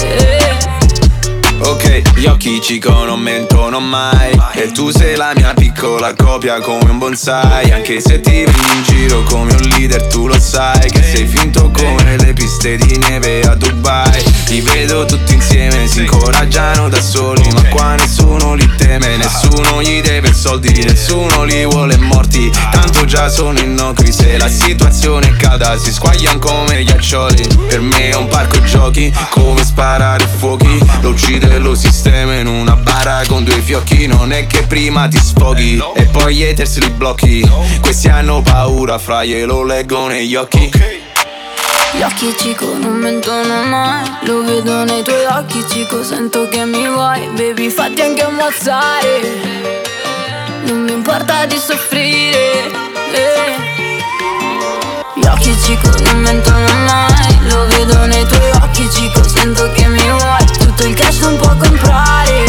Ok, 1.63 2.02
gli 2.15 2.26
occhi 2.26 2.60
cico 2.62 3.04
non 3.06 3.19
mentono 3.19 3.80
mai. 3.80 4.39
E 4.54 4.71
tu 4.71 4.89
sei 4.89 5.15
la 5.15 5.32
mia 5.36 5.54
piccola 5.54 6.13
copia 6.15 6.60
come 6.60 6.89
un 6.89 6.97
bonsai. 6.97 7.71
Anche 7.71 8.00
se 8.02 8.19
ti 8.19 8.43
vedi 8.43 8.76
in 8.76 8.84
giro 8.84 9.24
come 9.24 9.54
un 9.54 9.62
leader 9.69 10.08
tu 10.08 10.28
lo 10.28 10.39
sai 10.39 10.89
Che 10.89 11.02
sei 11.04 11.26
finto 11.26 11.71
come 11.71 12.17
le 12.17 12.34
piste 12.34 12.78
di 12.78 12.97
neve 12.97 13.41
a 13.41 13.56
Dubai. 13.56 14.24
Ti 14.45 14.60
vedo 14.62 15.06
tutti 15.06 15.34
insieme, 15.34 15.88
si 15.88 16.02
incoraggiano 16.02 16.89
da 16.89 17.02
soli 17.02 17.47
Ma 17.54 17.63
qua 17.69 17.95
nessuno 17.95 18.54
li 18.54 18.69
teme, 18.76 19.15
nessuno 19.15 19.82
gli 19.82 20.02
deve 20.02 20.34
soldi 20.34 20.84
Nessuno 20.84 21.43
li 21.43 21.63
vuole 21.65 21.95
morti, 21.97 22.52
tanto 22.71 23.06
già 23.06 23.30
sono 23.30 23.58
innocui 23.60 24.12
Se 24.12 24.38
la 24.38 24.50
situazione 24.50 25.28
è 25.28 25.36
calda 25.38 25.78
si 25.78 25.93
squagliano 25.93 26.39
come 26.39 26.84
ghiaccioli 26.84 27.47
Per 27.69 27.80
me 27.80 28.10
è 28.10 28.15
un 28.15 28.28
parco 28.28 28.62
giochi, 28.63 29.13
come 29.30 29.63
sparare 29.63 30.28
fuochi. 30.28 30.80
Lo 31.02 31.13
uccide 31.51 31.59
lo 31.59 31.75
sistema 31.75 32.35
in 32.35 32.47
una 32.47 32.75
bara 32.75 33.23
con 33.27 33.43
due 33.43 33.59
fiocchi. 33.61 34.07
Non 34.07 34.31
è 34.31 34.47
che 34.47 34.63
prima 34.63 35.07
ti 35.07 35.17
sfoghi 35.17 35.81
e 35.95 36.05
poi 36.05 36.35
gli 36.35 36.43
haters 36.43 36.79
li 36.79 36.89
blocchi. 36.89 37.49
Questi 37.81 38.07
hanno 38.07 38.41
paura, 38.41 38.97
fra 38.97 39.23
glielo 39.23 39.63
leggo 39.63 40.07
negli 40.07 40.35
occhi. 40.35 40.71
Gli 41.93 42.01
occhi 42.01 42.33
cico 42.37 42.73
non 42.77 42.93
mentono 42.93 43.63
mai 43.63 44.09
Lo 44.21 44.41
vedo 44.43 44.85
nei 44.85 45.03
tuoi 45.03 45.25
occhi. 45.25 45.63
Cico 45.67 46.03
Sento 46.03 46.47
che 46.47 46.63
mi 46.63 46.87
vuoi 46.87 47.27
Baby 47.35 47.69
fatti 47.69 48.01
anche 48.01 48.23
ammazzare. 48.23 49.21
Non 50.65 50.83
mi 50.83 50.91
importa 50.93 51.45
di 51.45 51.57
soffrire 51.57 52.71
eh. 53.13 53.70
Gli 55.21 55.27
occhi 55.27 55.55
cico 55.63 55.89
non 56.03 56.19
mentono 56.21 56.65
mai 56.86 57.38
Lo 57.47 57.67
vedo 57.67 58.05
nei 58.05 58.25
tuoi 58.25 58.49
occhi 58.62 58.89
cico 58.91 59.23
Sento 59.23 59.71
che 59.73 59.88
mi 59.88 60.01
vuoi 60.01 60.45
Tutto 60.57 60.84
il 60.84 60.95
cash 60.95 61.19
non 61.19 61.38
può 61.38 61.55
comprare 61.57 62.43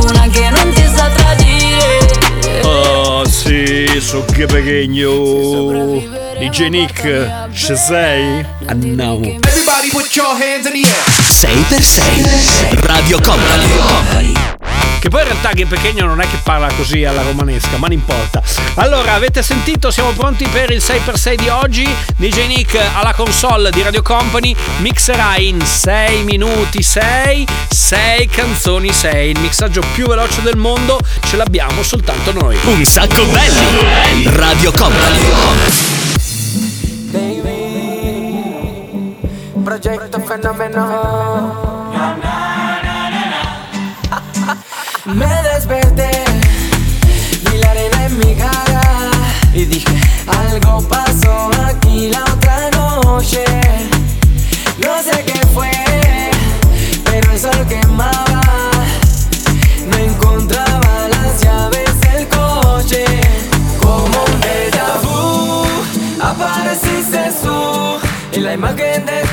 Una 0.00 0.26
che 0.28 0.48
non 0.48 0.72
ti 0.72 0.82
sa 0.94 1.10
tradire 1.10 2.62
Oh 2.62 3.26
sì, 3.28 3.86
so 4.00 4.24
che 4.24 4.46
pechegno 4.46 6.22
DJ 6.38 6.68
Nick, 6.68 7.50
ci 7.52 7.76
sei? 7.76 8.44
Andiamo 8.66 9.20
Everybody 9.20 9.90
put 9.90 10.16
your 10.16 10.34
hands 10.34 10.66
in 10.66 10.72
the 10.72 10.88
air. 10.88 11.04
6x6 11.28 12.86
Radio 12.86 13.20
Company. 13.20 14.63
Che 15.04 15.10
poi 15.10 15.20
in 15.20 15.28
realtà 15.28 15.52
Game 15.52 15.68
Pechegno 15.68 16.06
non 16.06 16.22
è 16.22 16.26
che 16.26 16.38
parla 16.42 16.66
così 16.78 17.04
alla 17.04 17.20
romanesca, 17.20 17.76
ma 17.76 17.88
non 17.88 17.92
importa. 17.92 18.40
Allora, 18.76 19.12
avete 19.12 19.42
sentito? 19.42 19.90
Siamo 19.90 20.12
pronti 20.12 20.48
per 20.48 20.70
il 20.70 20.78
6x6 20.78 21.34
di 21.34 21.48
oggi. 21.50 21.86
DJ 22.16 22.46
Nick 22.46 22.80
alla 22.94 23.12
console 23.12 23.70
di 23.70 23.82
Radio 23.82 24.00
Company 24.00 24.56
mixerà 24.78 25.36
in 25.36 25.60
6 25.60 26.22
minuti 26.22 26.82
6, 26.82 27.46
6 27.68 28.28
canzoni 28.28 28.90
6. 28.90 29.28
Il 29.32 29.40
mixaggio 29.40 29.82
più 29.92 30.06
veloce 30.06 30.40
del 30.40 30.56
mondo 30.56 30.98
ce 31.26 31.36
l'abbiamo 31.36 31.82
soltanto 31.82 32.32
noi. 32.32 32.58
Un 32.64 32.82
sacco 32.86 33.26
belli. 33.26 34.26
Radio 34.36 34.72
Company. 34.72 35.20
Progetto 39.62 40.18
fenomeno 40.20 41.73
Me 45.06 45.26
desperté 45.26 46.10
y 47.52 47.58
la 47.58 47.70
arena 47.72 48.06
en 48.06 48.18
mi 48.18 48.34
cara 48.34 49.10
Y 49.52 49.66
dije, 49.66 49.94
algo 50.26 50.80
pasó 50.88 51.50
aquí 51.62 52.08
la 52.08 52.24
otra 52.24 52.70
noche 52.70 53.44
No 54.78 55.02
sé 55.02 55.22
qué 55.26 55.46
fue, 55.52 55.70
pero 57.04 57.32
el 57.32 57.38
sol 57.38 57.66
quemaba. 57.68 58.40
No 59.86 59.98
encontraba 59.98 61.08
las 61.10 61.38
llaves 61.42 62.00
del 62.00 62.26
coche. 62.28 63.04
Como 63.80 64.24
un 64.24 64.40
déjà 64.40 65.00
vu 65.02 65.66
Apareciste 66.18 67.30
tú 67.42 67.98
En 68.32 68.44
la 68.44 68.54
imagen 68.54 69.04
de 69.04 69.23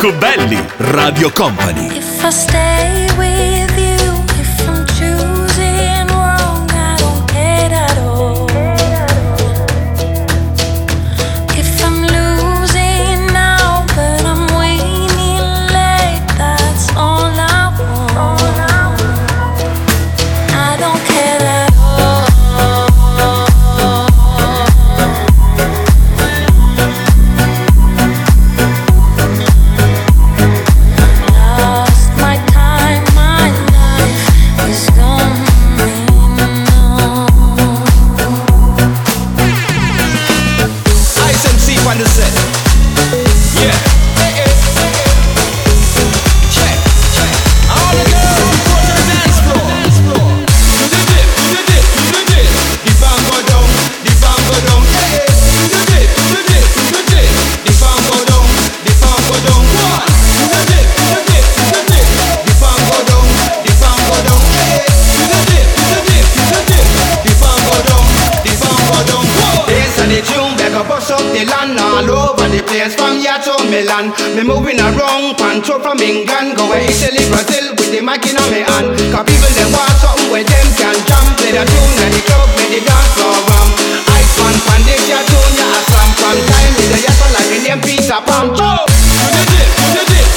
sacco 0.00 0.12
belli. 0.14 0.58
Radio 0.78 1.30
Company. 1.30 1.98
If 1.98 2.24
I 2.24 2.30
stay 2.30 3.06
with 3.18 3.29
the 71.46 71.80
all 71.80 72.10
over 72.10 72.48
the 72.52 72.60
place 72.68 72.94
from 72.94 73.16
here 73.16 73.38
to 73.40 73.54
Milan. 73.72 74.12
Me 74.36 74.42
moving 74.44 74.76
around, 74.76 75.36
control 75.40 75.80
from 75.80 76.00
England, 76.00 76.56
go 76.56 76.68
to 76.68 76.76
Italy, 76.76 77.24
Brazil 77.32 77.72
with 77.80 77.90
the 77.92 78.00
mic 78.04 78.24
in 78.28 78.36
my 78.36 78.60
hand. 78.60 78.92
Cause 79.08 79.24
people 79.24 79.52
they 79.56 79.68
want 79.72 79.94
something 80.00 80.28
where 80.28 80.44
them 80.44 80.68
can 80.76 80.96
jump, 81.08 81.28
play 81.40 81.56
the 81.56 81.64
tune 81.64 82.00
at 82.04 82.10
the 82.12 82.20
club, 82.28 82.48
make 82.60 82.72
the 82.76 82.80
dance 82.84 83.10
floor 83.16 83.36
ram. 83.48 83.68
Ice 84.20 84.32
man, 84.36 84.56
pan 84.68 84.80
this 84.84 85.04
your 85.08 85.22
tune, 85.28 85.54
ya 85.56 85.66
a 85.70 85.80
slam 85.88 86.10
from 86.20 86.38
time 86.44 86.72
with 86.76 86.88
the 86.92 86.98
yes 87.00 87.20
like 87.32 87.48
the 87.48 87.58
name 87.64 87.80
Peter 87.80 88.20
Pan. 88.26 88.46
Joe. 88.52 88.84
Sei 89.92 90.29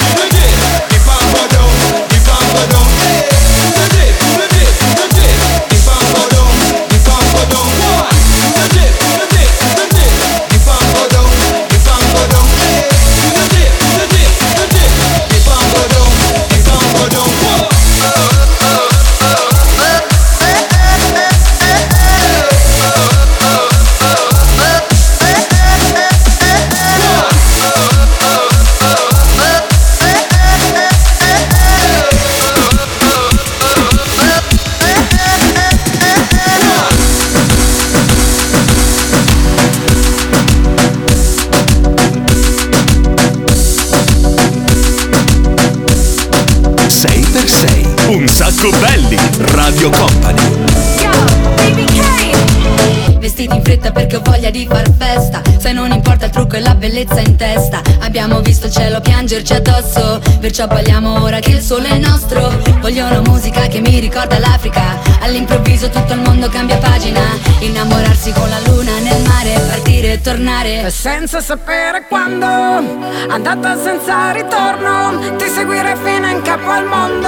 bellezza 56.93 57.21
in 57.21 57.35
testa. 57.35 57.81
Abbiamo 58.01 58.39
visto 58.41 58.67
il 58.67 58.71
cielo 58.71 59.01
piangerci 59.01 59.53
addosso. 59.53 60.21
Perciò 60.39 60.67
balliamo 60.67 61.23
ora 61.23 61.39
che 61.39 61.49
il 61.49 61.61
sole 61.61 61.89
è 61.89 61.97
nostro. 61.97 62.55
Voglio 62.81 63.07
una 63.07 63.21
musica 63.21 63.65
che 63.65 63.81
mi 63.81 63.99
ricorda 63.99 64.37
l'Africa. 64.37 64.99
All'improvviso 65.21 65.89
tutto 65.89 66.13
il 66.13 66.19
mondo 66.19 66.49
cambia 66.49 66.77
pagina. 66.77 67.21
Innamorarsi 67.61 68.31
con 68.33 68.47
la 68.47 68.59
luna 68.67 68.99
nel 68.99 69.21
mare 69.23 69.59
Partire 69.67 70.13
e 70.13 70.21
tornare. 70.21 70.91
Senza 70.91 71.41
sapere 71.41 72.05
quando, 72.07 72.45
andata 72.45 73.75
senza 73.81 74.31
ritorno, 74.31 75.35
ti 75.37 75.47
seguirei 75.47 75.95
fino 75.95 76.29
in 76.29 76.41
capo 76.43 76.69
al 76.69 76.85
mondo. 76.85 77.27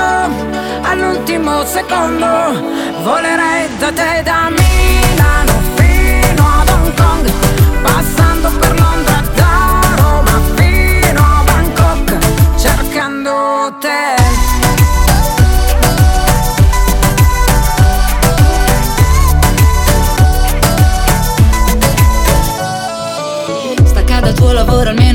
All'ultimo 0.84 1.65
secondo, 1.65 2.28
volerei 3.01 3.67
da 3.80 3.91
te 3.91 4.21
da 4.23 4.49
Milano 4.49 5.54
fino 5.73 6.47
ad 6.62 6.69
Hong 6.69 6.93
Kong, 6.93 7.32
passando 7.82 8.49
per 8.60 8.69
Londra 8.69 8.94
tuo 24.36 24.54
lavoro 24.54 24.89
almeno 24.89 25.05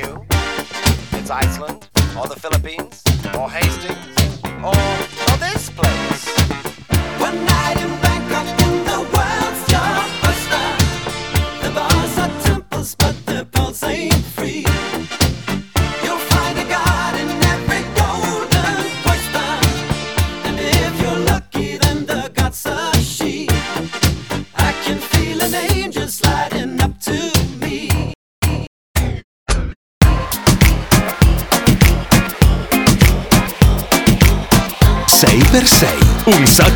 It's 0.00 1.30
Iceland, 1.30 1.88
or 2.16 2.26
the 2.26 2.36
Philippines, 2.38 3.02
or 3.34 3.50
Hastings, 3.50 4.42
or, 4.62 5.17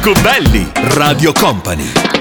Un 0.05 0.15
sacco 0.15 0.21
belli. 0.21 0.69
Radio 0.95 1.33
Company. 1.33 2.12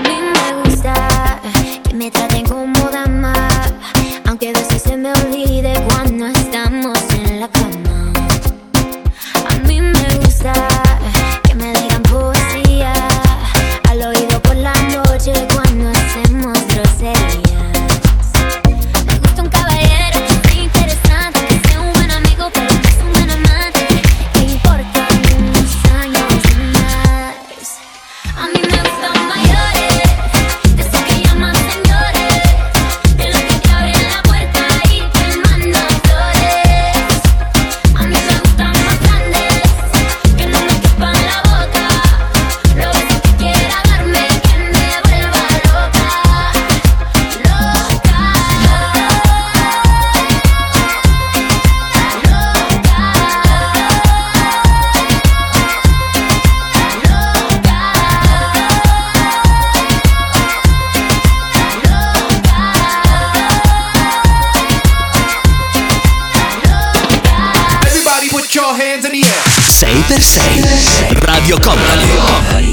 6x6 70.22 71.26
Radio 71.26 71.60
Company. 71.60 72.72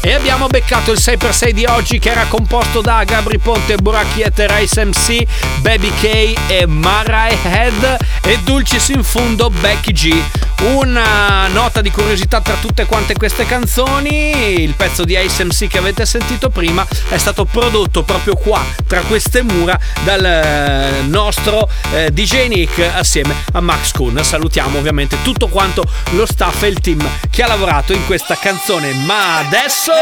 E 0.00 0.14
abbiamo 0.14 0.46
beccato 0.46 0.92
il 0.92 0.98
6x6 0.98 1.50
di 1.50 1.66
oggi 1.66 1.98
che 1.98 2.08
era 2.08 2.24
composto 2.24 2.80
da 2.80 3.04
Gabri 3.04 3.36
Ponte, 3.36 3.76
Buracchiette, 3.76 4.46
Rice 4.48 4.82
MC, 4.86 5.24
Baby 5.60 5.92
K 6.00 6.34
e 6.48 6.64
Marai 6.66 7.36
Head 7.42 7.98
e 8.22 8.38
Dulcis 8.44 8.88
in 8.88 9.04
fundo 9.04 9.50
Becky 9.50 9.92
G. 9.92 10.22
Una 10.62 11.46
nota 11.48 11.80
di 11.80 11.90
curiosità 11.90 12.42
tra 12.42 12.54
tutte 12.54 12.84
quante 12.84 13.14
queste 13.14 13.46
canzoni, 13.46 14.62
il 14.62 14.74
pezzo 14.74 15.04
di 15.04 15.18
Ice 15.18 15.42
MC 15.44 15.68
che 15.68 15.78
avete 15.78 16.04
sentito 16.04 16.50
prima 16.50 16.86
è 17.08 17.16
stato 17.16 17.46
prodotto 17.46 18.02
proprio 18.02 18.34
qua, 18.34 18.62
tra 18.86 19.00
queste 19.00 19.40
mura, 19.40 19.78
dal 20.04 20.22
eh, 20.22 21.00
nostro 21.06 21.66
eh, 21.94 22.10
DJ 22.10 22.48
Nick 22.48 22.78
assieme 22.94 23.34
a 23.52 23.60
Max 23.60 23.92
Kuhn. 23.92 24.22
Salutiamo 24.22 24.76
ovviamente 24.76 25.22
tutto 25.22 25.48
quanto 25.48 25.82
lo 26.10 26.26
staff 26.26 26.62
e 26.62 26.66
il 26.66 26.80
team 26.80 27.08
che 27.30 27.42
ha 27.42 27.46
lavorato 27.46 27.94
in 27.94 28.04
questa 28.04 28.36
canzone, 28.36 28.92
ma 28.92 29.38
adesso... 29.38 29.92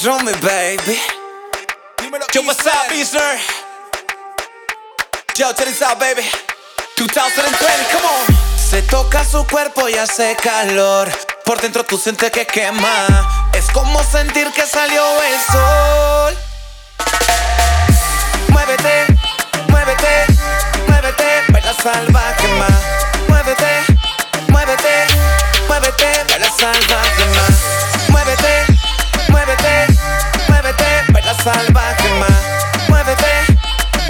Show 0.00 0.20
me, 0.22 0.32
baby. 0.40 0.96
Yo, 2.32 2.42
what's 2.42 2.64
up, 2.64 2.90
Easter? 2.92 3.36
Yo, 5.36 5.52
check 5.54 5.66
this 5.66 5.80
out, 5.80 5.98
baby. 5.98 6.22
2020, 6.94 7.84
come 7.92 8.04
on. 8.04 8.49
Se 8.70 8.82
toca 8.82 9.24
su 9.24 9.44
cuerpo 9.48 9.88
y 9.88 9.94
hace 9.94 10.36
calor. 10.36 11.10
Por 11.44 11.60
dentro 11.60 11.82
tú 11.82 11.98
sientes 11.98 12.30
que 12.30 12.46
quema. 12.46 13.48
Es 13.52 13.68
como 13.72 14.00
sentir 14.04 14.46
que 14.52 14.64
salió 14.64 15.02
el 15.24 15.40
sol. 15.50 16.38
Muévete, 18.50 19.06
muévete, 19.70 20.26
muévete, 20.86 21.24
baila 21.48 21.74
salvaje 21.82 22.46
más. 22.60 22.70
Muévete, 23.26 23.82
muévete, 24.50 25.06
muévete, 25.66 26.24
baila 26.28 26.52
salvaje 26.56 27.24
más. 27.34 28.10
Muévete, 28.10 28.66
muévete, 29.30 29.86
muévete, 30.48 31.12
baila 31.12 31.34
salvaje 31.42 32.08
más. 32.20 32.88
Muévete, 32.88 33.32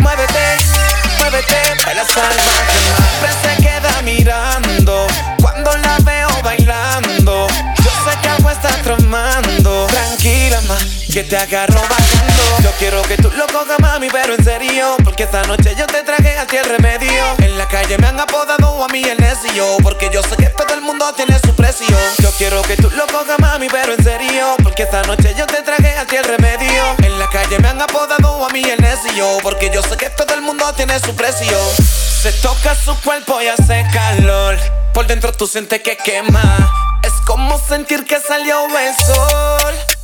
muévete, 0.01 0.59
muévete, 1.19 1.61
baila 1.87 2.05
salvaje 2.05 2.79
más. 2.91 3.09
Siempre 3.09 3.33
se 3.43 3.63
queda 3.63 4.03
mirando 4.03 4.50
que 11.11 11.25
te 11.25 11.37
agarro 11.37 11.81
bajando. 11.81 12.63
Yo 12.63 12.71
quiero 12.79 13.03
que 13.03 13.17
tú 13.17 13.31
lo 13.33 13.47
cojas, 13.49 13.81
mami, 13.81 14.09
pero 14.11 14.35
en 14.35 14.45
serio. 14.45 14.97
Porque 15.03 15.25
esta 15.25 15.43
noche 15.43 15.75
yo 15.77 15.87
te 15.87 16.03
traje 16.03 16.39
a 16.39 16.47
ti 16.47 16.57
el 16.57 16.65
remedio. 16.65 17.35
En 17.39 17.59
la 17.59 17.67
calle 17.67 17.99
me 17.99 18.07
han 18.07 18.21
apodado 18.21 18.85
a 18.85 18.89
mí 18.89 19.03
el 19.03 19.19
necio. 19.19 19.77
Porque 19.83 20.09
yo 20.13 20.23
sé 20.23 20.37
que 20.37 20.47
todo 20.51 20.73
el 20.75 20.81
mundo 20.83 21.13
tiene 21.15 21.39
su 21.41 21.55
precio. 21.57 21.97
Yo 22.19 22.31
quiero 22.39 22.63
que 22.63 22.77
tú 22.77 22.91
lo 22.91 23.07
cojas, 23.09 23.41
mami, 23.41 23.69
pero 23.69 23.95
en 23.95 24.05
serio. 24.05 24.55
Porque 24.63 24.85
esta 24.85 25.03
noche 25.03 25.35
yo 25.37 25.47
te 25.47 25.63
traje 25.63 25.97
a 25.97 26.05
ti 26.05 26.17
el 26.17 26.25
remedio. 26.25 26.97
En 27.03 27.19
la 27.19 27.29
calle 27.29 27.59
me 27.59 27.69
han 27.69 27.81
apodado 27.81 28.45
a 28.45 28.49
mí 28.51 28.63
el 28.63 28.81
necio. 28.81 29.39
Porque 29.43 29.71
yo 29.73 29.83
sé 29.83 29.97
que 29.97 30.11
todo 30.11 30.35
el 30.35 30.43
mundo 30.43 30.73
tiene 30.75 30.99
su 31.01 31.15
precio. 31.17 31.59
Se 32.23 32.33
toca 32.35 32.77
su 32.77 32.95
cuerpo 33.01 33.43
y 33.43 33.49
hace 33.49 33.85
calor. 33.93 34.57
Por 34.95 35.07
dentro 35.09 35.33
tú 35.33 35.49
sientes 35.49 35.81
que 35.83 35.97
quema. 35.97 37.01
Es 37.03 37.15
como 37.27 37.59
sentir 37.59 38.05
que 38.05 38.21
salió 38.21 38.67
el 38.79 38.95
sol. 38.95 40.00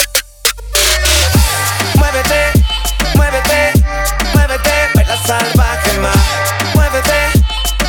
Muévete, 2.16 2.64
muévete, 3.14 3.72
muévete, 4.32 4.74
baila 4.94 5.16
salvaje 5.26 5.98
más. 6.00 6.16
Muévete, 6.74 7.12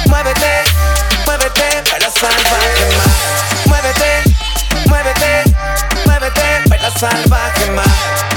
muévete, 0.09 0.63
muévete, 1.25 1.84
baila 1.89 2.09
salvaje 2.11 2.86
más. 2.97 3.13
Muévete, 3.67 4.11
muévete, 4.89 5.32
muévete, 6.05 6.45
baila 6.67 6.91
salvaje 6.99 7.71
más. 7.71 7.88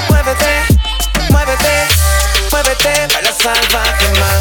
Muévete, 0.09 0.63
muévete, 1.29 1.73
muévete, 2.51 3.07
baila 3.13 3.33
salvaje 3.33 4.07
más. 4.17 4.39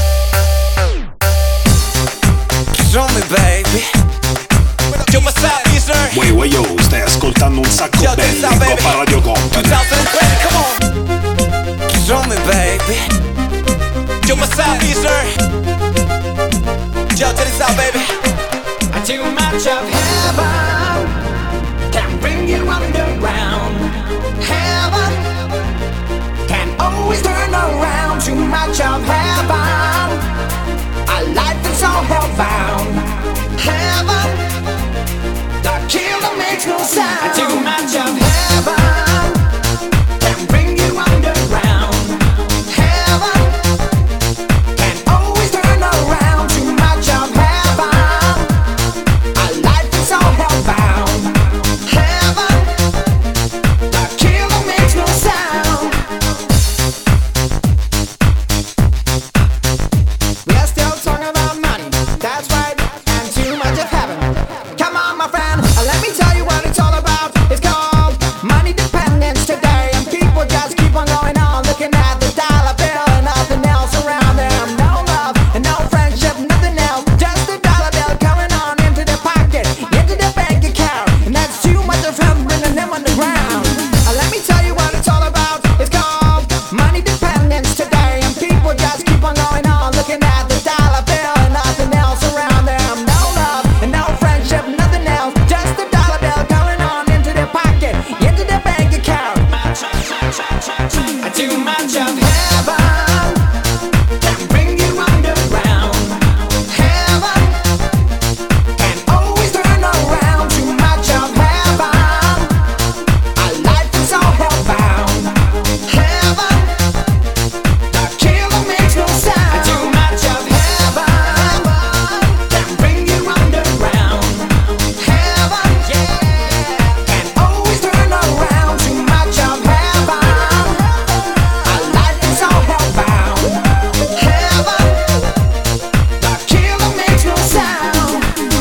Show 2.92 3.09
me, 3.09 3.22
baby. 3.22 3.82
Yo, 5.12 5.18
what's 5.18 5.42
up? 5.42 5.66
Wey, 6.16 6.30
wey, 6.30 6.48
yo, 6.51 6.62
stai 6.84 7.01
ascoltando 7.01 7.61
un 7.62 7.72
sacco 7.72 8.01
Yo, 8.05 8.14
belli. 8.14 8.40
Coppa 8.40 8.92
Radio 8.98 9.20
Company. 9.20 9.68
2020, 9.68 10.38
come 10.44 10.57
on. 10.57 11.10
Easter? 14.83 15.21
Yo, 17.17 17.33
check 17.33 17.47
this 17.49 17.61
out, 17.61 17.77
baby. 17.77 18.05
Too 19.05 19.25
much 19.33 19.67
of 19.67 19.83
heaven 19.89 21.07
can 21.91 22.21
bring 22.21 22.49
you 22.49 22.69
underground. 22.69 23.75
Heaven 24.43 25.13
can 26.47 26.69
always 26.79 27.23
turn 27.23 27.51
around. 27.55 28.21
Too 28.21 28.35
much 28.35 28.81
of 28.81 29.03
heaven, 29.03 30.09
a 31.09 31.19
life 31.35 31.61
that's 31.65 31.83
all 31.83 32.05
hellbound. 32.05 32.93
Heaven, 33.59 34.29
the 35.63 35.75
killer 35.89 36.37
makes 36.37 36.67
no 36.67 36.79
sound. 36.79 37.10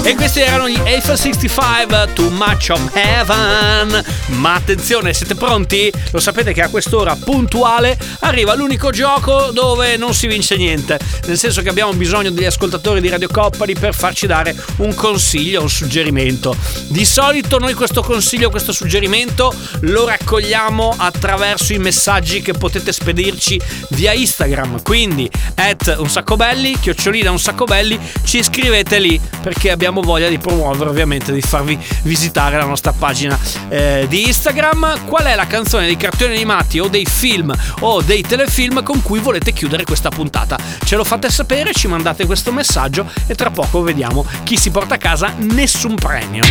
E 0.09 0.15
questi 0.15 0.39
erano 0.39 0.67
gli 0.67 0.81
Eiffel 0.85 1.15
65 1.15 2.13
Too 2.15 2.31
Much 2.31 2.69
of 2.71 2.89
Heaven. 2.95 4.03
Ma 4.29 4.55
attenzione, 4.55 5.13
siete 5.13 5.35
pronti? 5.35 5.93
Lo 6.09 6.19
sapete 6.19 6.51
che 6.51 6.63
a 6.63 6.69
quest'ora 6.69 7.15
puntuale 7.15 7.95
arriva 8.21 8.55
l'unico 8.55 8.89
gioco 8.89 9.51
dove 9.51 9.97
non 9.97 10.15
si 10.15 10.25
vince 10.25 10.57
niente. 10.57 10.99
Nel 11.27 11.37
senso 11.37 11.61
che 11.61 11.69
abbiamo 11.69 11.93
bisogno 11.93 12.31
degli 12.31 12.45
ascoltatori 12.45 13.01
di 13.01 13.09
Radio 13.09 13.27
Coppari 13.27 13.75
per 13.75 13.93
farci 13.93 14.25
dare 14.25 14.55
un 14.77 14.95
consiglio, 14.95 15.61
un 15.61 15.69
suggerimento. 15.69 16.55
Di 16.87 17.05
solito 17.05 17.59
noi 17.59 17.75
questo 17.75 18.01
consiglio, 18.01 18.49
questo 18.49 18.71
suggerimento 18.71 19.53
lo 19.81 20.07
raccogliamo 20.07 20.95
attraverso 20.97 21.73
i 21.73 21.77
messaggi 21.77 22.41
che 22.41 22.53
potete 22.53 22.91
spedirci 22.91 23.61
via 23.89 24.13
Instagram. 24.13 24.81
Quindi, 24.81 25.29
at 25.53 25.97
un 25.99 26.09
sacco 26.09 26.35
belli, 26.35 26.79
chiocciolina 26.79 27.29
un 27.29 27.39
sacco 27.39 27.65
belli, 27.65 27.99
ci 28.23 28.41
scrivete 28.41 28.97
lì 28.97 29.21
perché 29.39 29.69
abbiamo 29.69 29.97
abbiamo 29.99 30.01
voglia 30.01 30.29
di 30.29 30.37
promuovere 30.37 30.89
ovviamente 30.89 31.31
di 31.31 31.41
farvi 31.41 31.77
visitare 32.03 32.57
la 32.57 32.65
nostra 32.65 32.93
pagina 32.93 33.37
eh, 33.67 34.05
di 34.09 34.27
Instagram. 34.27 35.05
Qual 35.05 35.23
è 35.23 35.35
la 35.35 35.47
canzone 35.47 35.85
dei 35.85 35.97
cartoni 35.97 36.35
animati 36.35 36.79
o 36.79 36.87
dei 36.87 37.05
film 37.05 37.53
o 37.81 38.01
dei 38.01 38.21
telefilm 38.21 38.83
con 38.83 39.01
cui 39.01 39.19
volete 39.19 39.51
chiudere 39.53 39.83
questa 39.83 40.09
puntata? 40.09 40.57
Ce 40.83 40.95
lo 40.95 41.03
fate 41.03 41.29
sapere 41.29 41.73
ci 41.73 41.87
mandate 41.87 42.25
questo 42.25 42.51
messaggio 42.51 43.09
e 43.27 43.35
tra 43.35 43.51
poco 43.51 43.81
vediamo 43.81 44.25
chi 44.43 44.57
si 44.57 44.71
porta 44.71 44.95
a 44.95 44.97
casa 44.97 45.33
nessun 45.37 45.95
premio. 45.95 46.43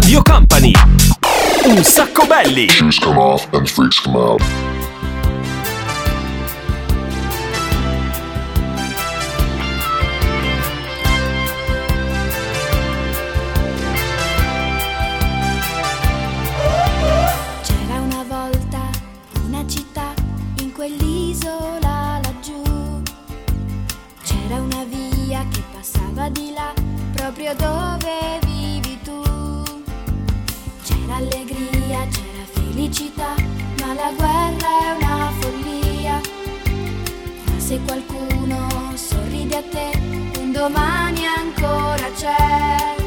Radio 0.00 0.22
Company. 0.22 0.72
Un 1.66 1.84
sacco 1.84 2.24
belli. 2.24 2.66
Shoes 2.70 2.98
come 2.98 3.18
off 3.18 3.46
and 3.52 3.68
freaks 3.68 4.00
come 4.00 4.16
out. 4.16 4.40
C'era 17.62 18.00
una 18.00 18.24
volta 18.26 18.90
una 19.44 19.66
città 19.66 20.14
in 20.60 20.72
quell'isola 20.72 22.20
laggiù. 22.22 23.02
C'era 24.24 24.62
una 24.62 24.82
via 24.84 25.44
che 25.50 25.62
passava 25.74 26.30
di 26.30 26.52
là 26.54 26.72
proprio 27.12 27.54
dove 27.54 28.38
vi 28.40 28.49
felicità, 32.80 33.34
ma 33.80 33.92
la 33.92 34.10
guerra 34.16 34.68
è 34.80 34.96
una 34.96 35.32
follia. 35.38 36.20
Se 37.58 37.78
qualcuno 37.84 38.92
sorride 38.94 39.56
a 39.56 39.62
te, 39.62 39.90
un 40.40 40.50
domani 40.50 41.26
ancora 41.26 42.10
c'è. 42.16 42.99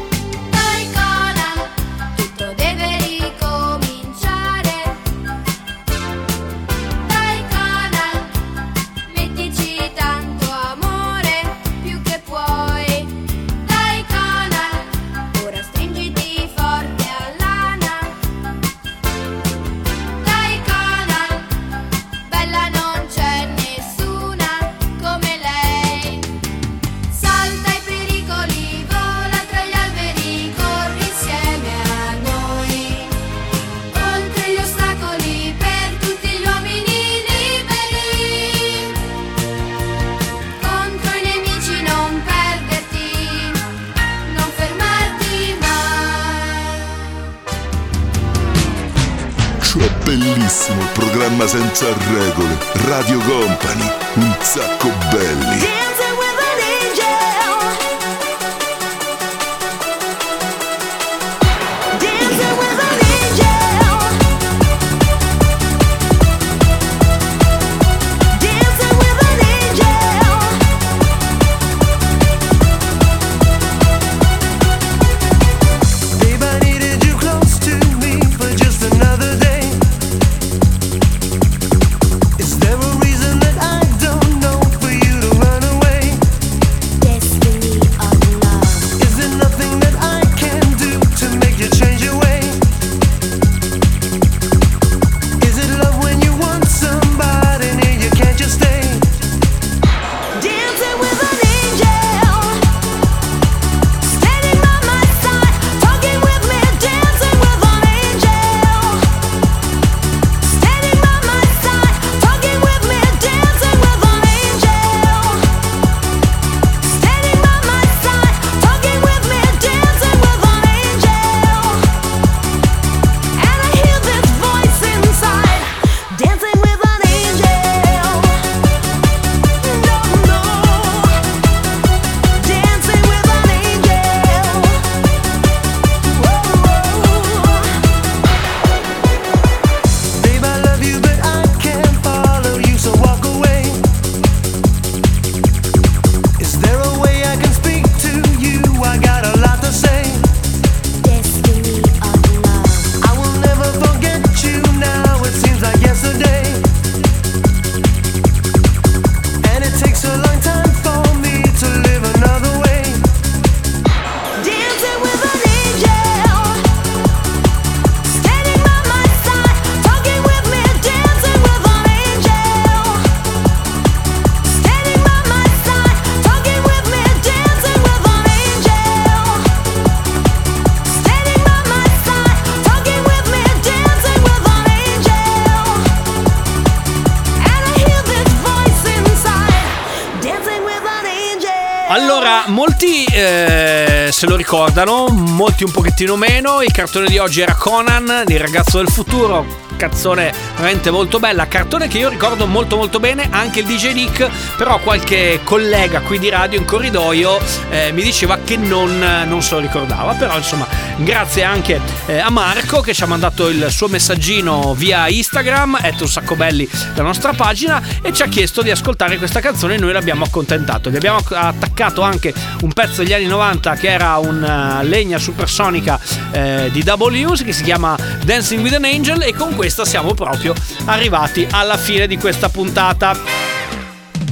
molti 192.54 193.04
eh, 193.06 194.10
se 194.12 194.28
lo 194.28 194.36
ricordano, 194.36 195.08
molti 195.08 195.64
un 195.64 195.72
pochettino 195.72 196.16
meno. 196.16 196.62
Il 196.62 196.72
cartone 196.72 197.08
di 197.08 197.18
oggi 197.18 197.42
era 197.42 197.56
Conan, 197.56 198.24
il 198.28 198.40
ragazzo 198.40 198.78
del 198.78 198.88
futuro 198.88 199.46
veramente 199.90 200.92
molto 200.92 201.20
bella, 201.20 201.48
cartone 201.48 201.88
che 201.88 201.98
io 201.98 202.10
ricordo 202.10 202.48
molto 202.48 202.76
molto 202.76 203.00
bene, 203.00 203.28
anche 203.30 203.60
il 203.60 203.66
DJ 203.66 203.94
Nick, 203.94 204.30
però 204.58 204.80
qualche 204.80 205.42
collega 205.44 206.02
qui 206.02 206.20
di 206.20 206.30
radio 206.30 206.60
in 206.60 206.66
corridoio 206.66 207.40
eh, 207.70 207.92
mi 207.92 208.02
diceva 208.04 208.40
che 208.44 208.58
non, 208.58 208.98
non 209.28 209.42
se 209.42 209.56
lo 209.56 209.60
ricordava, 209.60 210.14
però 210.14 210.38
insomma 210.38 210.68
grazie 210.98 211.44
anche 211.44 211.80
eh, 212.06 212.20
a 212.20 212.30
Marco 212.30 212.82
che 212.82 212.94
ci 212.94 213.04
ha 213.04 213.08
mandato 213.08 213.50
il 213.50 213.68
suo 213.70 213.88
messaggino 213.88 214.74
via 214.76 215.08
Instagram, 215.08 215.78
è 215.78 215.94
un 216.00 216.08
sacco 216.08 216.36
belli 216.36 216.70
la 216.96 217.04
nostra 217.04 217.34
pagina 217.34 217.82
e 218.02 218.14
ci 218.14 218.22
ha 218.22 218.28
chiesto 218.28 218.62
di 218.62 218.72
ascoltare 218.72 219.18
questa 219.18 219.40
canzone 219.40 219.76
e 219.76 219.78
noi 219.78 219.92
l'abbiamo 219.92 220.24
accontentato, 220.24 220.90
gli 220.90 220.96
abbiamo 220.96 221.20
attaccato 221.30 222.02
anche 222.02 222.34
un 222.62 222.72
pezzo 222.72 223.02
degli 223.02 223.14
anni 223.14 223.26
90 223.26 223.76
che 223.76 223.90
era 223.90 224.18
una 224.18 224.82
legna 224.82 225.18
supersonica 225.18 226.00
eh, 226.32 226.70
di 226.72 226.84
Double 226.84 227.18
Use 227.24 227.44
che 227.44 227.54
si 227.54 227.64
chiama 227.64 227.98
Dancing 228.24 228.62
with 228.62 228.74
an 228.74 228.84
Angel 228.84 229.22
e 229.22 229.34
con 229.34 229.56
questa 229.74 229.86
siamo 229.86 230.14
proprio 230.14 230.54
arrivati 230.86 231.48
alla 231.50 231.78
fine 231.78 232.06
di 232.06 232.20
questa 232.20 232.48
puntata. 232.48 233.18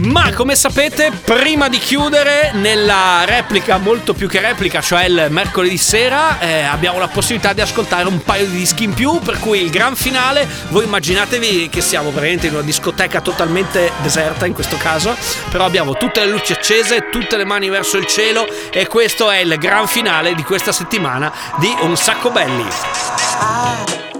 Ma 0.01 0.31
come 0.33 0.55
sapete, 0.55 1.11
prima 1.11 1.67
di 1.67 1.79
chiudere, 1.79 2.51
nella 2.53 3.23
replica, 3.25 3.77
molto 3.77 4.13
più 4.13 4.27
che 4.27 4.39
replica, 4.39 4.81
cioè 4.81 5.05
il 5.05 5.27
mercoledì 5.29 5.77
sera, 5.77 6.39
eh, 6.39 6.61
abbiamo 6.61 6.99
la 6.99 7.07
possibilità 7.07 7.53
di 7.53 7.61
ascoltare 7.61 8.07
un 8.07 8.21
paio 8.23 8.45
di 8.45 8.57
dischi 8.57 8.83
in 8.83 8.93
più. 8.93 9.19
Per 9.19 9.39
cui 9.39 9.61
il 9.61 9.71
gran 9.71 9.95
finale, 9.95 10.47
voi 10.69 10.85
immaginatevi 10.85 11.69
che 11.69 11.81
siamo 11.81 12.11
veramente 12.11 12.47
in 12.47 12.53
una 12.53 12.63
discoteca 12.63 13.21
totalmente 13.21 13.91
deserta 14.01 14.45
in 14.45 14.53
questo 14.53 14.77
caso. 14.77 15.15
Però 15.49 15.65
abbiamo 15.65 15.93
tutte 15.93 16.19
le 16.19 16.29
luci 16.29 16.51
accese, 16.51 17.09
tutte 17.11 17.35
le 17.35 17.45
mani 17.45 17.69
verso 17.69 17.97
il 17.97 18.05
cielo. 18.05 18.47
E 18.71 18.87
questo 18.87 19.31
è 19.31 19.37
il 19.37 19.55
gran 19.57 19.87
finale 19.87 20.35
di 20.35 20.43
questa 20.43 20.71
settimana 20.71 21.31
di 21.57 21.73
Un 21.81 21.95
sacco 21.97 22.29
belli. 22.29 24.19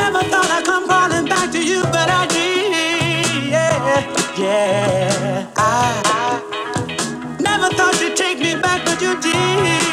Never 0.00 0.22
thought 0.32 0.50
I'd 0.56 0.64
come 0.64 0.86
running 0.88 1.26
back 1.32 1.50
to 1.52 1.60
you, 1.70 1.82
but 1.94 2.08
I 2.20 2.26
did. 2.28 3.50
Yeah, 3.54 4.00
yeah. 4.38 5.46
I 5.56 6.58
never 7.40 7.68
thought 7.76 8.00
you'd 8.02 8.16
take 8.16 8.38
me 8.40 8.54
back, 8.66 8.84
but 8.86 9.02
you 9.02 9.12
did. 9.20 9.87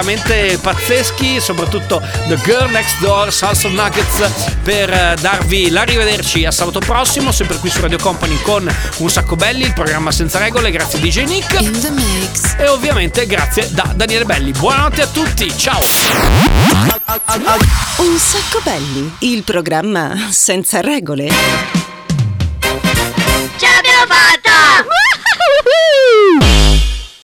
Veramente 0.00 0.58
pazzeschi, 0.62 1.40
soprattutto 1.40 2.00
The 2.26 2.38
Girl 2.42 2.70
Next 2.70 2.98
Door, 3.00 3.30
Salsa 3.30 3.68
Nuggets, 3.68 4.30
per 4.62 4.90
eh, 4.90 5.16
darvi 5.20 5.68
l'arrivederci 5.68 6.46
a 6.46 6.50
sabato 6.50 6.78
prossimo, 6.78 7.32
sempre 7.32 7.58
qui 7.58 7.68
su 7.68 7.82
Radio 7.82 7.98
Company 7.98 8.40
con 8.40 8.66
Un 8.98 9.10
Sacco 9.10 9.36
Belli, 9.36 9.64
il 9.64 9.74
programma 9.74 10.10
senza 10.10 10.38
regole. 10.38 10.70
Grazie 10.70 11.00
DJ 11.00 11.24
Nick. 11.24 12.58
E 12.58 12.68
ovviamente 12.68 13.26
grazie 13.26 13.68
da 13.72 13.92
Daniele 13.94 14.24
Belli. 14.24 14.52
Buonanotte 14.52 15.02
a 15.02 15.06
tutti, 15.06 15.54
ciao! 15.54 15.80
Un 17.96 18.18
sacco 18.18 18.60
belli, 18.64 19.12
il 19.18 19.42
programma 19.42 20.28
senza 20.30 20.80
regole. 20.80 21.79